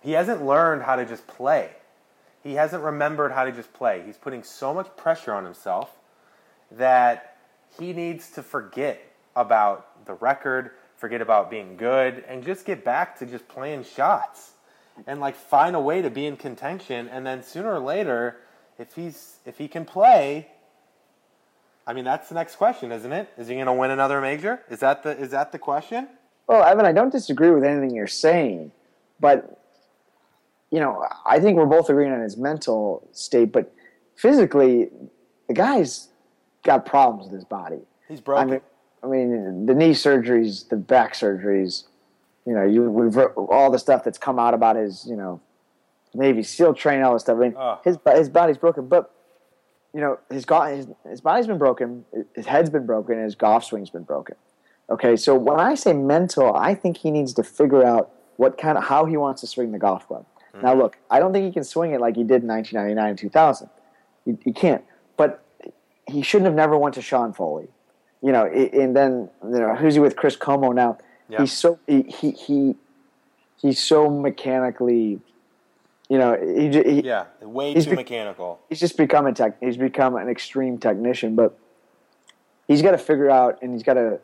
[0.00, 1.70] he hasn't learned how to just play.
[2.42, 4.02] He hasn't remembered how to just play.
[4.04, 5.96] He's putting so much pressure on himself
[6.72, 7.36] that
[7.78, 13.18] he needs to forget about the record, forget about being good, and just get back
[13.18, 14.52] to just playing shots
[15.06, 17.08] and like find a way to be in contention.
[17.08, 18.36] And then sooner or later,
[18.78, 20.48] if he's if he can play,
[21.86, 23.28] I mean that's the next question, isn't it?
[23.38, 24.60] Is he going to win another major?
[24.70, 26.08] Is that the is that the question?
[26.46, 28.72] Well, Evan, I don't disagree with anything you're saying,
[29.20, 29.60] but
[30.70, 33.72] you know, I think we're both agreeing on his mental state, but
[34.16, 34.90] physically,
[35.46, 36.08] the guy's
[36.64, 37.80] got problems with his body.
[38.08, 38.50] He's I broken.
[38.50, 38.60] mean,
[39.02, 41.84] I mean, the knee surgeries, the back surgeries,
[42.46, 45.40] you know, you we've all the stuff that's come out about his, you know,
[46.14, 47.36] Navy SEAL training, all this stuff.
[47.36, 47.78] I mean, Ugh.
[47.84, 49.12] his his body's broken, but
[49.94, 53.64] you know, his his his body's been broken, his head's been broken, and his golf
[53.64, 54.36] swing's been broken.
[54.90, 58.76] Okay, so when I say mental, I think he needs to figure out what kind
[58.76, 60.26] of how he wants to swing the golf club.
[60.54, 60.62] Hmm.
[60.62, 63.18] Now, look, I don't think he can swing it like he did in 1999 and
[63.18, 63.70] 2000.
[64.24, 64.84] He, he can't,
[65.16, 65.44] but
[66.08, 67.68] he shouldn't have never went to Sean Foley.
[68.22, 70.16] You know, and then you know who's he with?
[70.16, 70.98] Chris Como now.
[71.28, 71.40] Yeah.
[71.40, 72.76] He's so he, he he
[73.60, 75.20] he's so mechanically.
[76.08, 78.60] You know, he, he yeah, way He's too be- mechanical.
[78.68, 79.56] he's just become a tech.
[79.60, 81.58] He's become an extreme technician, but
[82.68, 84.20] he's got to figure out and he's got to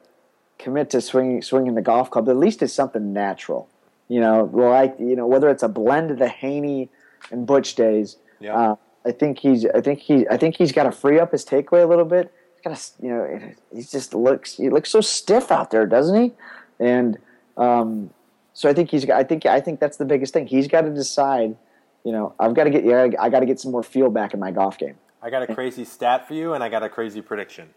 [0.59, 2.29] commit to swinging swinging the golf club.
[2.29, 3.69] At least it's something natural,
[4.07, 4.45] you know.
[4.53, 6.91] Like you know, whether it's a blend of the Haney
[7.31, 8.17] and Butch days.
[8.39, 8.55] Yeah.
[8.55, 8.77] Uh,
[9.07, 9.65] I think he's.
[9.65, 10.29] I think he.
[10.29, 12.33] I think he's got to free up his takeaway a little bit.
[12.65, 12.93] Got to.
[13.03, 14.57] You know, he just looks.
[14.57, 16.33] He looks so stiff out there, doesn't he?
[16.81, 17.19] And
[17.57, 18.11] um,
[18.53, 19.09] so I think he's.
[19.11, 19.47] I think.
[19.47, 20.47] I think that's the biggest thing.
[20.47, 21.57] He's got to decide.
[22.05, 22.85] You know, I've got to get.
[22.85, 24.97] Yeah, I got to get some more feel back in my golf game.
[25.23, 27.71] I got a crazy stat for you, and I got a crazy prediction.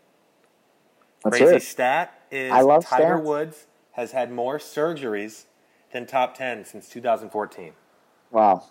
[1.23, 3.23] Let's Crazy stat is I love Tiger stats.
[3.23, 5.45] Woods has had more surgeries
[5.91, 7.73] than top 10 since 2014.
[8.31, 8.63] Wow.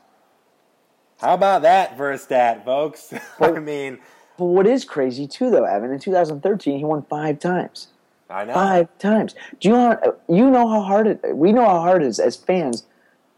[1.20, 3.12] How about that for a stat, folks?
[3.40, 3.98] I mean,
[4.41, 5.93] But what is crazy too, though, Evan?
[5.93, 7.88] In 2013, he won five times.
[8.30, 8.55] I know.
[8.55, 9.34] Five times.
[9.61, 10.16] Do you know?
[10.30, 11.36] You know how hard it.
[11.36, 12.84] We know how hard it is as fans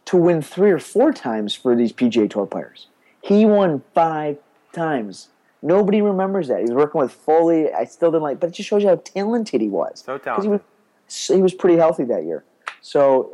[0.04, 2.86] to win three or four times for these PGA Tour players.
[3.20, 4.38] He won five
[4.72, 5.30] times.
[5.60, 6.58] Nobody remembers that.
[6.58, 7.72] He was working with Foley.
[7.72, 10.04] I still didn't like, but it just shows you how talented he was.
[10.06, 10.60] So 'Cause He was,
[11.08, 11.36] talented.
[11.36, 12.44] he was pretty healthy that year.
[12.80, 13.30] So,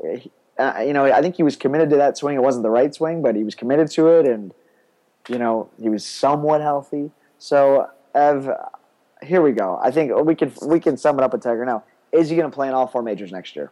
[0.58, 2.34] uh, you know, I think he was committed to that swing.
[2.36, 4.54] It wasn't the right swing, but he was committed to it, and
[5.28, 7.10] you know, he was somewhat healthy.
[7.38, 8.50] So, Ev,
[9.22, 9.78] here we go.
[9.82, 11.84] I think we can we can sum it up with Tiger now.
[12.12, 13.70] Is he going to play in all four majors next year?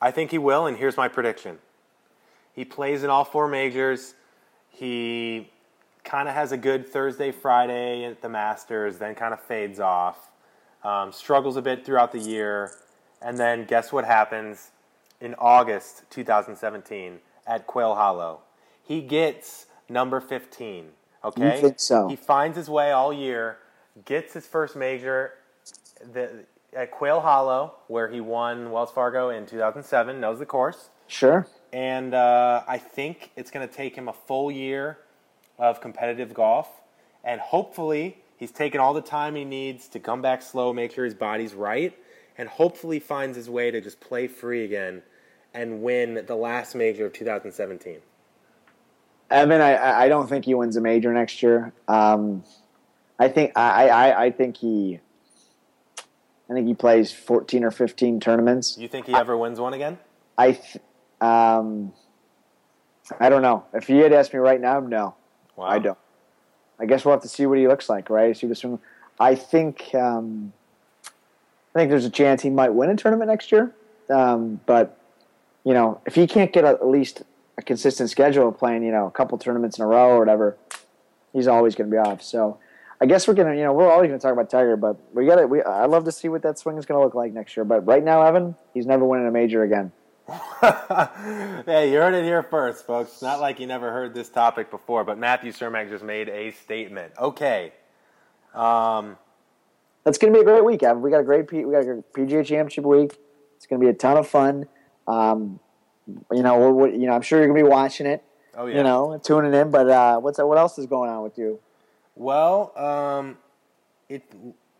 [0.00, 1.58] I think he will, and here's my prediction.
[2.54, 4.14] He plays in all four majors.
[4.68, 5.50] He
[6.04, 10.30] kind of has a good Thursday, Friday at the Masters, then kind of fades off.
[10.82, 12.72] Um, struggles a bit throughout the year.
[13.20, 14.70] And then guess what happens
[15.20, 18.40] in August 2017 at Quail Hollow?
[18.82, 20.86] He gets number 15.
[21.24, 21.56] Okay?
[21.56, 22.08] You think so?
[22.08, 23.58] He finds his way all year,
[24.04, 25.32] gets his first major
[26.12, 30.90] the, at Quail Hollow, where he won Wells Fargo in 2007, knows the course.
[31.06, 31.46] Sure.
[31.72, 34.98] And uh, I think it's going to take him a full year
[35.58, 36.68] of competitive golf.
[37.22, 41.04] And hopefully, he's taken all the time he needs to come back slow, make sure
[41.04, 41.96] his body's right,
[42.38, 45.02] and hopefully finds his way to just play free again
[45.52, 47.98] and win the last major of 2017.
[49.30, 51.72] Evan, I- I, I don't think he wins a major next year.
[51.88, 52.42] Um,
[53.18, 54.98] I think I, I, I think he
[56.48, 58.74] I think he plays 14 or 15 tournaments.
[58.74, 59.98] Do you think he ever wins one again?
[60.36, 60.78] I th-
[61.20, 61.92] um,
[63.20, 63.64] I don't know.
[63.72, 65.14] If you had asked me right now, no,
[65.56, 65.66] Wow.
[65.66, 65.98] I don't.
[66.80, 68.36] I guess we'll have to see what he looks like, right?
[68.36, 68.78] See swing.
[69.20, 70.52] I think um,
[71.74, 73.72] I think there's a chance he might win a tournament next year.
[74.08, 74.98] Um, but
[75.62, 77.22] you know, if he can't get at least
[77.58, 80.56] a consistent schedule of playing, you know, a couple tournaments in a row or whatever,
[81.32, 82.22] he's always going to be off.
[82.22, 82.58] So
[83.00, 85.26] I guess we're gonna, you know, we're always going to talk about Tiger, but we
[85.26, 85.46] got to.
[85.46, 87.64] We I love to see what that swing is going to look like next year.
[87.64, 89.92] But right now, Evan, he's never winning a major again.
[91.66, 93.20] hey, you heard it here first, folks.
[93.20, 97.12] Not like you never heard this topic before, but Matthew Cermak just made a statement.
[97.18, 97.72] Okay.
[98.54, 99.16] Um,
[100.04, 101.02] That's going to be a great week, Evan.
[101.02, 103.18] We got a great P- we got a great PGA Championship week.
[103.56, 104.66] It's going to be a ton of fun.
[105.08, 105.58] Um,
[106.32, 108.22] you know, what, what, you know, I'm sure you're gonna be watching it.
[108.56, 108.78] Oh yeah.
[108.78, 109.70] You know, tuning in.
[109.70, 111.60] But uh, what's what else is going on with you?
[112.16, 113.38] Well, um,
[114.08, 114.22] it.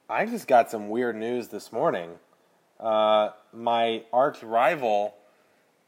[0.09, 2.11] I just got some weird news this morning.
[2.81, 5.15] Uh, my arch rival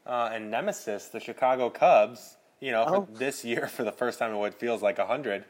[0.05, 3.07] uh, and nemesis, the Chicago Cubs, you know, Oh.
[3.11, 5.43] this year for the first time in what feels like a hundred,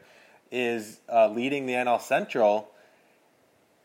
[0.50, 2.68] is uh, leading the NL Central,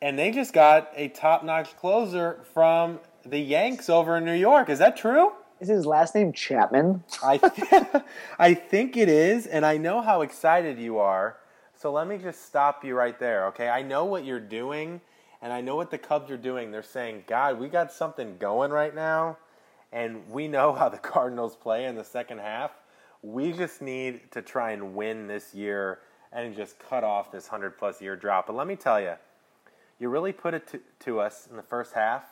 [0.02, 4.70] and they just got a top-notch closer from the Yanks over in New York.
[4.70, 5.34] Is that true?
[5.60, 7.04] Is his last name Chapman?
[7.24, 8.04] I th-
[8.40, 11.38] I think it is, and I know how excited you are.
[11.76, 13.68] So let me just stop you right there, okay?
[13.70, 15.02] I know what you're doing,
[15.42, 16.72] and I know what the Cubs are doing.
[16.72, 19.38] They're saying, "God, we got something going right now,
[19.92, 22.72] and we know how the Cardinals play in the second half.
[23.22, 26.00] We just need to try and win this year
[26.32, 29.16] and just cut off this hundred plus year drop." But let me tell you,
[30.00, 32.24] you really put it to, to us in the first half.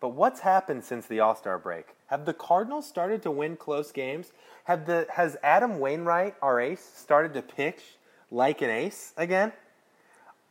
[0.00, 1.88] But what's happened since the All Star break?
[2.06, 4.32] Have the Cardinals started to win close games?
[4.64, 7.96] Have the has Adam Wainwright, our ace, started to pitch
[8.30, 9.52] like an ace again?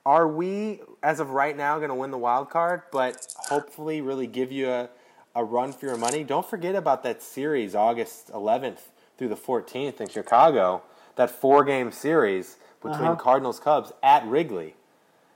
[0.05, 4.25] Are we, as of right now, going to win the wild card, but hopefully really
[4.27, 4.89] give you a,
[5.35, 6.23] a run for your money?
[6.23, 8.79] Don't forget about that series, August 11th
[9.17, 10.81] through the 14th in Chicago,
[11.17, 13.15] that four game series between Uh-huh.
[13.15, 14.75] Cardinals Cubs at Wrigley.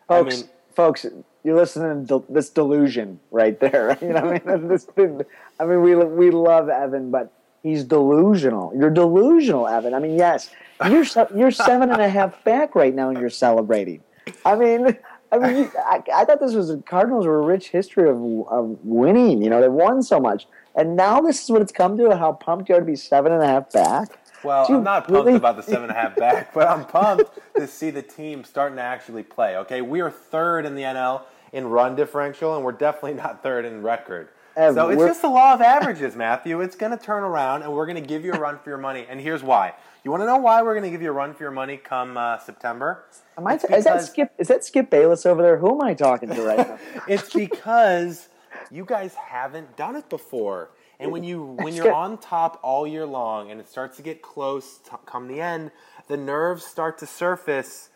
[0.08, 1.06] I Folks, mean- folks,
[1.44, 3.98] you're listening to this delusion right there.
[4.02, 7.32] You know, I mean, this, I mean, we we love Evan, but
[7.64, 8.74] he's delusional.
[8.76, 9.94] You're delusional, Evan.
[9.94, 10.50] I mean, yes,
[10.90, 14.02] you're you're seven and a half back right now, and you're celebrating.
[14.46, 14.98] I mean,
[15.32, 18.18] I mean, I, I thought this was the Cardinals were a rich history of
[18.48, 19.42] of winning.
[19.42, 22.16] You know, they won so much, and now this is what it's come to.
[22.16, 24.18] How pumped you are to be seven and a half back.
[24.44, 25.36] Well, Dude, I'm not pumped really?
[25.36, 28.78] about the seven and a half back, but I'm pumped to see the team starting
[28.78, 29.58] to actually play.
[29.58, 31.24] Okay, we are third in the NL
[31.54, 34.30] in run differential, and we're definitely not third in record.
[34.56, 36.60] Ev, so it's just the law of averages, Matthew.
[36.60, 38.78] It's going to turn around, and we're going to give you a run for your
[38.78, 39.06] money.
[39.08, 39.74] And here's why.
[40.04, 41.78] You want to know why we're going to give you a run for your money
[41.78, 43.06] come uh, September?
[43.38, 44.34] Am I is that Skip?
[44.38, 45.58] Is that Skip Bayless over there?
[45.58, 46.80] Who am I talking to right now?
[47.08, 48.28] It's because
[48.70, 50.72] you guys haven't done it before.
[51.02, 54.22] And when you when you're on top all year long and it starts to get
[54.22, 55.72] close to come the end,
[56.08, 57.90] the nerves start to surface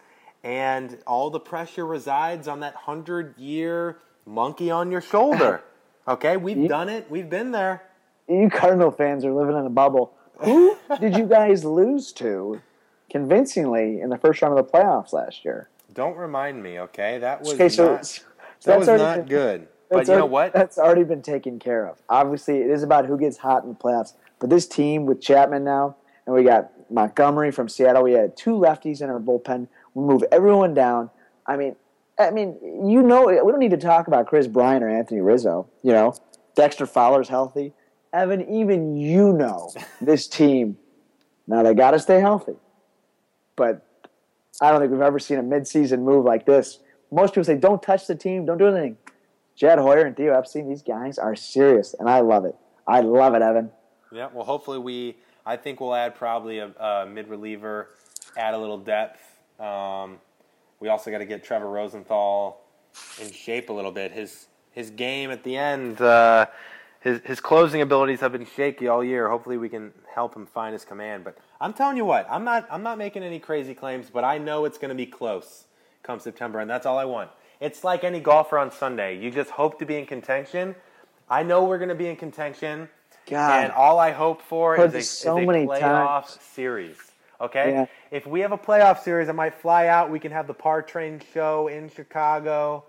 [0.44, 5.64] and all the pressure resides on that 100-year monkey on your shoulder.
[6.08, 6.38] Okay?
[6.38, 7.10] We've done it.
[7.10, 7.82] We've been there.
[8.30, 10.14] you Cardinal fans are living in a bubble.
[10.42, 12.62] Who did you guys lose to
[13.10, 15.70] convincingly in the first round of the playoffs last year?
[15.96, 17.18] Don't remind me, okay?
[17.18, 18.22] That was Okay, so, not, so
[18.66, 19.68] that was not good.
[19.90, 20.54] But you know what?
[20.54, 22.02] That's already been taken care of.
[22.10, 24.14] Obviously, it is about who gets hot in the playoffs.
[24.40, 28.04] But this team with Chapman now, and we got Montgomery from Seattle.
[28.04, 29.68] We had two lefties in our bullpen.
[29.94, 31.10] We move everyone down.
[31.48, 31.76] I mean,
[32.18, 32.58] I mean,
[32.88, 35.68] you know, we don't need to talk about Kris Bryant or Anthony Rizzo.
[35.84, 36.16] You know,
[36.56, 37.74] Dexter Fowler's healthy.
[38.14, 39.72] Evan, even you know
[40.02, 40.78] this team.
[41.48, 42.56] Now they got to stay healthy,
[43.56, 43.86] but
[44.62, 46.80] I don't think we've ever seen a midseason move like this.
[47.12, 48.98] Most people say, "Don't touch the team, don't do anything."
[49.56, 52.56] Jed Hoyer and Theo Epstein, these guys are serious, and I love it.
[52.88, 53.72] I love it, Evan.
[54.12, 55.18] Yeah, well, hopefully we.
[55.46, 57.90] I think we'll add probably a, a mid reliever,
[58.36, 59.22] add a little depth.
[59.60, 60.20] Um,
[60.80, 62.62] we also got to get Trevor Rosenthal
[63.22, 64.12] in shape a little bit.
[64.12, 66.48] His his game at the end, uh,
[67.00, 69.30] his his closing abilities have been shaky all year.
[69.30, 71.24] Hopefully we can help him find his command.
[71.24, 74.38] But I'm telling you what, I'm not I'm not making any crazy claims, but I
[74.38, 75.66] know it's going to be close
[76.04, 77.32] come September, and that's all I want.
[77.60, 79.18] It's like any golfer on Sunday.
[79.18, 80.76] You just hope to be in contention.
[81.30, 82.90] I know we're going to be in contention.
[83.28, 83.64] God.
[83.64, 86.38] And all I hope for is a, so is a many playoff times.
[86.42, 86.98] series.
[87.42, 87.72] Okay?
[87.72, 87.86] Yeah.
[88.12, 90.12] If we have a playoff series, I might fly out.
[90.12, 92.86] We can have the Par Train show in Chicago.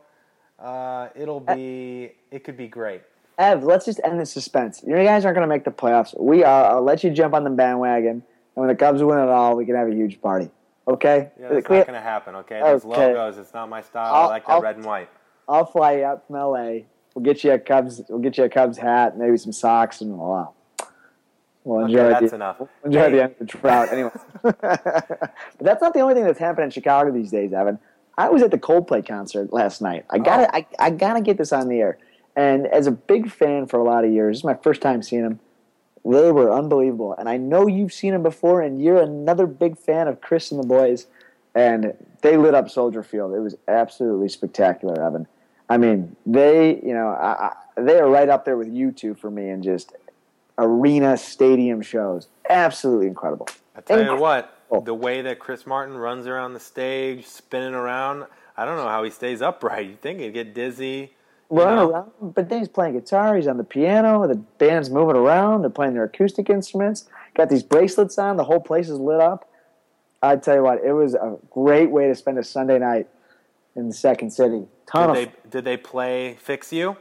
[0.59, 3.03] Uh, it'll be, it could be great.
[3.39, 4.83] Ev, let's just end the suspense.
[4.87, 6.19] You guys aren't going to make the playoffs.
[6.19, 6.77] We are.
[6.77, 8.23] I'll let you jump on the bandwagon, and
[8.55, 10.49] when the Cubs win it all, we can have a huge party.
[10.89, 11.31] Okay?
[11.41, 12.35] Yeah, that's not going to happen.
[12.37, 13.09] Okay, those Okay.
[13.15, 14.13] logos, it's not my style.
[14.15, 15.09] I I'll- like that I'll- red and white.
[15.49, 16.87] I'll fly you out from LA.
[17.15, 18.03] We'll get you a Cubs.
[18.09, 20.53] We'll get you a Cubs hat, maybe some socks, and wow.
[21.65, 22.57] We'll Okay, enjoy that's the, enough.
[22.61, 23.11] we'll enjoy Hey.
[23.13, 24.11] the end of the drought, anyway.
[24.43, 27.79] but that's not the only thing that's happening in Chicago these days, Evan.
[28.19, 30.05] I was at the Coldplay concert last night.
[30.11, 30.59] I gotta, Oh.
[30.59, 31.99] I, I gotta get this on the air.
[32.37, 35.03] And as a big fan for a lot of years, this is my first time
[35.03, 35.41] seeing them.
[36.09, 40.07] They were unbelievable, and I know you've seen them before, and you're another big fan
[40.07, 41.07] of Chris and the boys.
[41.55, 43.35] And they lit up Soldier Field.
[43.35, 45.27] It was absolutely spectacular, Evan.
[45.69, 49.31] I mean, they, you know, I, I, they are right up there with U2 for
[49.31, 49.95] me in just
[50.59, 52.29] arena stadium shows.
[52.49, 53.49] Absolutely incredible.
[53.75, 58.27] I tell you what, the way that Chris Martin runs around the stage, spinning around,
[58.57, 59.89] I don't know how he stays upright.
[59.89, 61.13] You think he'd get dizzy,
[61.51, 61.91] running know?
[61.91, 62.11] around.
[62.35, 63.37] But then he's playing guitar.
[63.37, 64.27] He's on the piano.
[64.27, 65.63] The band's moving around.
[65.63, 67.09] They're playing their acoustic instruments.
[67.35, 68.37] Got these bracelets on.
[68.37, 69.49] The whole place is lit up.
[70.23, 73.07] I tell you what, it was a great way to spend a Sunday night
[73.77, 74.67] in the second city.
[74.91, 76.97] Ton Did of they did they play Fix You?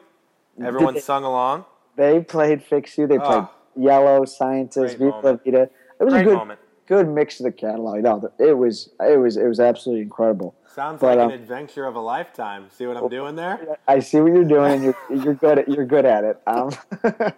[0.61, 1.65] Everyone they- sung along.
[1.95, 3.07] They played Fix You.
[3.07, 3.49] They played Oh.
[3.77, 5.21] Yellow, Scientist, La.
[5.21, 5.69] Vida.
[5.99, 6.59] It was Great a good, moment.
[6.87, 8.01] Good mix of the catalog.
[8.03, 10.55] No, it was, it was, it was absolutely incredible.
[10.75, 12.67] Sounds But, like um, an adventure of a lifetime.
[12.69, 13.77] See what I'm doing there?
[13.87, 16.41] I see what you're doing, and you're you're good at you're good at it.
[16.45, 16.71] Um,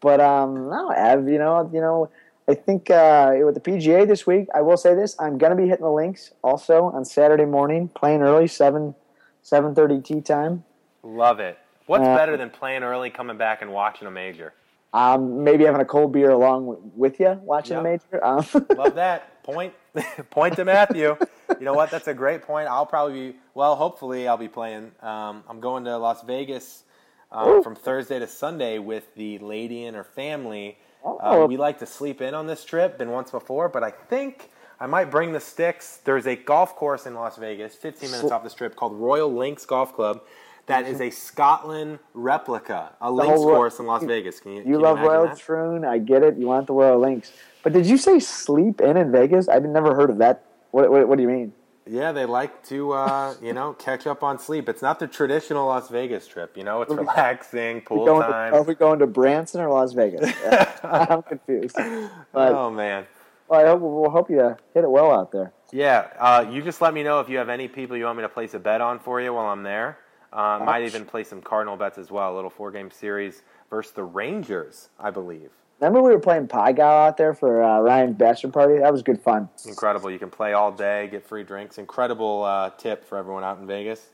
[0.00, 2.10] but um, no, Ev, you know, you know,
[2.46, 5.56] I think uh, with the PGA this week, I will say this: I'm going to
[5.56, 8.94] be hitting the links also on Saturday morning, playing early seven
[9.42, 10.64] seven thirty tee time.
[11.02, 11.58] Love it.
[11.86, 14.52] What's Uh, better than playing early, coming back, and watching a major?
[14.94, 17.82] Um, maybe having a cold beer along with, you, watching Yep.
[17.82, 17.88] the
[18.18, 18.24] major.
[18.24, 19.42] Um, Love that.
[19.42, 19.72] Point
[20.30, 21.16] point to Matthew.
[21.58, 21.90] You know what?
[21.90, 22.68] That's a great point.
[22.68, 23.74] I'll probably be well.
[23.76, 24.92] Hopefully, I'll be playing.
[25.00, 26.84] Um, I'm going to Las Vegas
[27.32, 30.78] um, from Thursday to Sunday with the lady and her family.
[31.04, 31.46] Uh, Oh.
[31.46, 32.98] we like to sleep in on this trip.
[32.98, 35.98] Been once before, but I think I might bring the sticks.
[36.04, 39.66] There's a golf course in Las Vegas, 15 minutes off the strip, called Royal Links
[39.66, 40.20] Golf Club.
[40.66, 44.38] That is a Scotland replica, a links course in Las Vegas.
[44.38, 44.58] Can you?
[44.58, 45.38] you can love Royal that?
[45.38, 45.84] Troon.
[45.84, 46.36] I get it.
[46.36, 47.32] You want the Royal Links.
[47.62, 49.48] But did you say sleep in in Vegas?
[49.48, 50.44] I've never heard of that.
[50.70, 51.52] What, what, what do you mean?
[51.84, 54.68] Yeah, they like to, uh, you know, catch up on sleep.
[54.68, 56.56] It's not the traditional Las Vegas trip.
[56.56, 60.32] You know, it's relaxing, pool Going to, are we going to Branson or Las Vegas?
[60.84, 61.76] I'm confused.
[61.76, 63.06] But oh man,
[63.48, 65.52] well, I hope, we'll hope you hit it well out there.
[65.72, 66.08] yeah.
[66.18, 68.28] Uh, you just let me know if you have any people you want me to
[68.28, 69.98] place a bet on for you while I'm there.
[70.32, 72.32] Uh, might even play some Cardinal bets as well.
[72.32, 75.50] A little four game series versus the Rangers, I believe.
[75.80, 78.78] Remember we were playing Pai Gow out there for uh, Ryan's bachelor party?
[78.78, 79.48] That was good fun.
[79.66, 80.10] Incredible.
[80.10, 81.76] You can play all day, get free drinks.
[81.78, 84.10] Incredible uh, tip for everyone out in Vegas.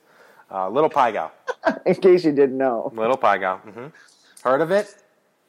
[0.50, 1.30] Uh, little Pai Gow.
[1.86, 3.58] In case you didn't know, Little Pai Gow.
[3.58, 3.88] hmm
[4.42, 4.94] Heard of it?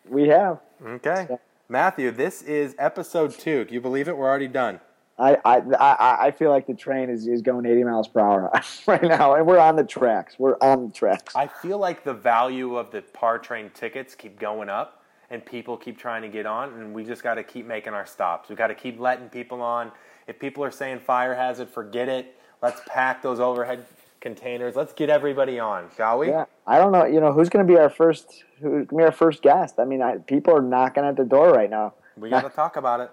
[0.09, 0.59] we have.
[0.85, 1.27] Okay.
[1.69, 3.63] Matthew, this is episode two.
[3.65, 4.17] Can you believe it?
[4.17, 4.81] We're already done.
[5.19, 8.51] I, I, I, I feel like the train is, is going 80 miles per hour
[8.87, 10.39] right now, and we're on the tracks.
[10.39, 11.35] We're on the tracks.
[11.35, 15.75] I feel like the value of the par train tickets keep going up, and people
[15.75, 18.49] keep trying to get on, and we just got to keep making our stops.
[18.49, 19.91] We got to keep letting people on.
[20.27, 22.37] If people are saying fire hazard, forget it.
[22.61, 23.85] Let's pack those overhead
[24.21, 24.75] containers.
[24.75, 26.27] Let's get everybody on, shall we?
[26.27, 27.05] Yeah, I don't know.
[27.05, 28.45] You know who's going to be our first?
[28.61, 29.79] Who's going to be our first guest?
[29.79, 31.93] I mean, I, people are knocking at the door right now.
[32.17, 33.11] We got to talk about it.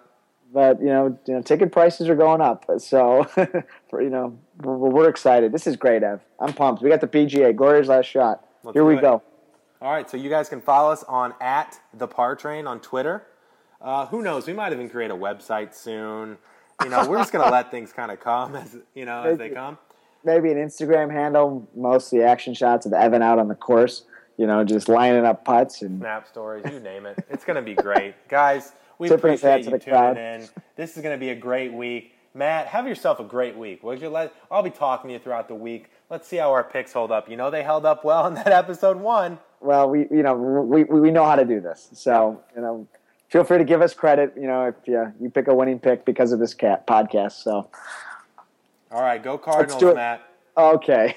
[0.52, 2.64] But you know, you know, ticket prices are going up.
[2.78, 3.24] So,
[3.90, 5.52] for, you know, we're, we're excited.
[5.52, 6.20] This is great, Ev.
[6.40, 6.82] I'm pumped.
[6.82, 8.44] We got the PGA, Glory's last shot.
[8.62, 9.00] Let's Here we it.
[9.00, 9.22] go.
[9.82, 13.26] All right, so you guys can follow us on at the Par Train on Twitter.
[13.80, 14.46] Uh, who knows?
[14.46, 16.38] We might even create a website soon.
[16.82, 19.50] You know, we're just gonna let things kind of come as you know as they
[19.50, 19.78] come.
[20.24, 24.04] Maybe an Instagram handle, mostly action shots of Evan out on the course.
[24.38, 27.24] You know, just lining up putts and Snap stories, you name it.
[27.30, 28.72] It's gonna be great, guys.
[28.98, 30.14] We Tipping his hat appreciate to you the crowd.
[30.14, 30.48] tuning in.
[30.76, 32.12] This is gonna be a great week.
[32.34, 33.82] Matt, have yourself a great week.
[33.82, 34.34] Would you let?
[34.50, 35.90] I'll be talking to you throughout the week.
[36.10, 37.28] Let's see how our picks hold up.
[37.30, 39.38] You know they held up well in that episode one.
[39.60, 41.88] well, we you know we, we know how to do this.
[41.94, 42.86] So you know,
[43.28, 44.32] feel free to give us credit.
[44.36, 47.42] You know, if you you pick a winning pick because of this cat podcast.
[47.42, 47.68] So
[48.90, 49.94] All right, go Cardinals.
[49.94, 50.22] Matt.
[50.56, 51.16] okay.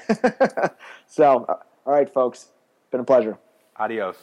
[1.07, 1.45] so
[1.85, 2.47] all right, folks,
[2.91, 3.37] been a pleasure.
[3.77, 4.17] Adios.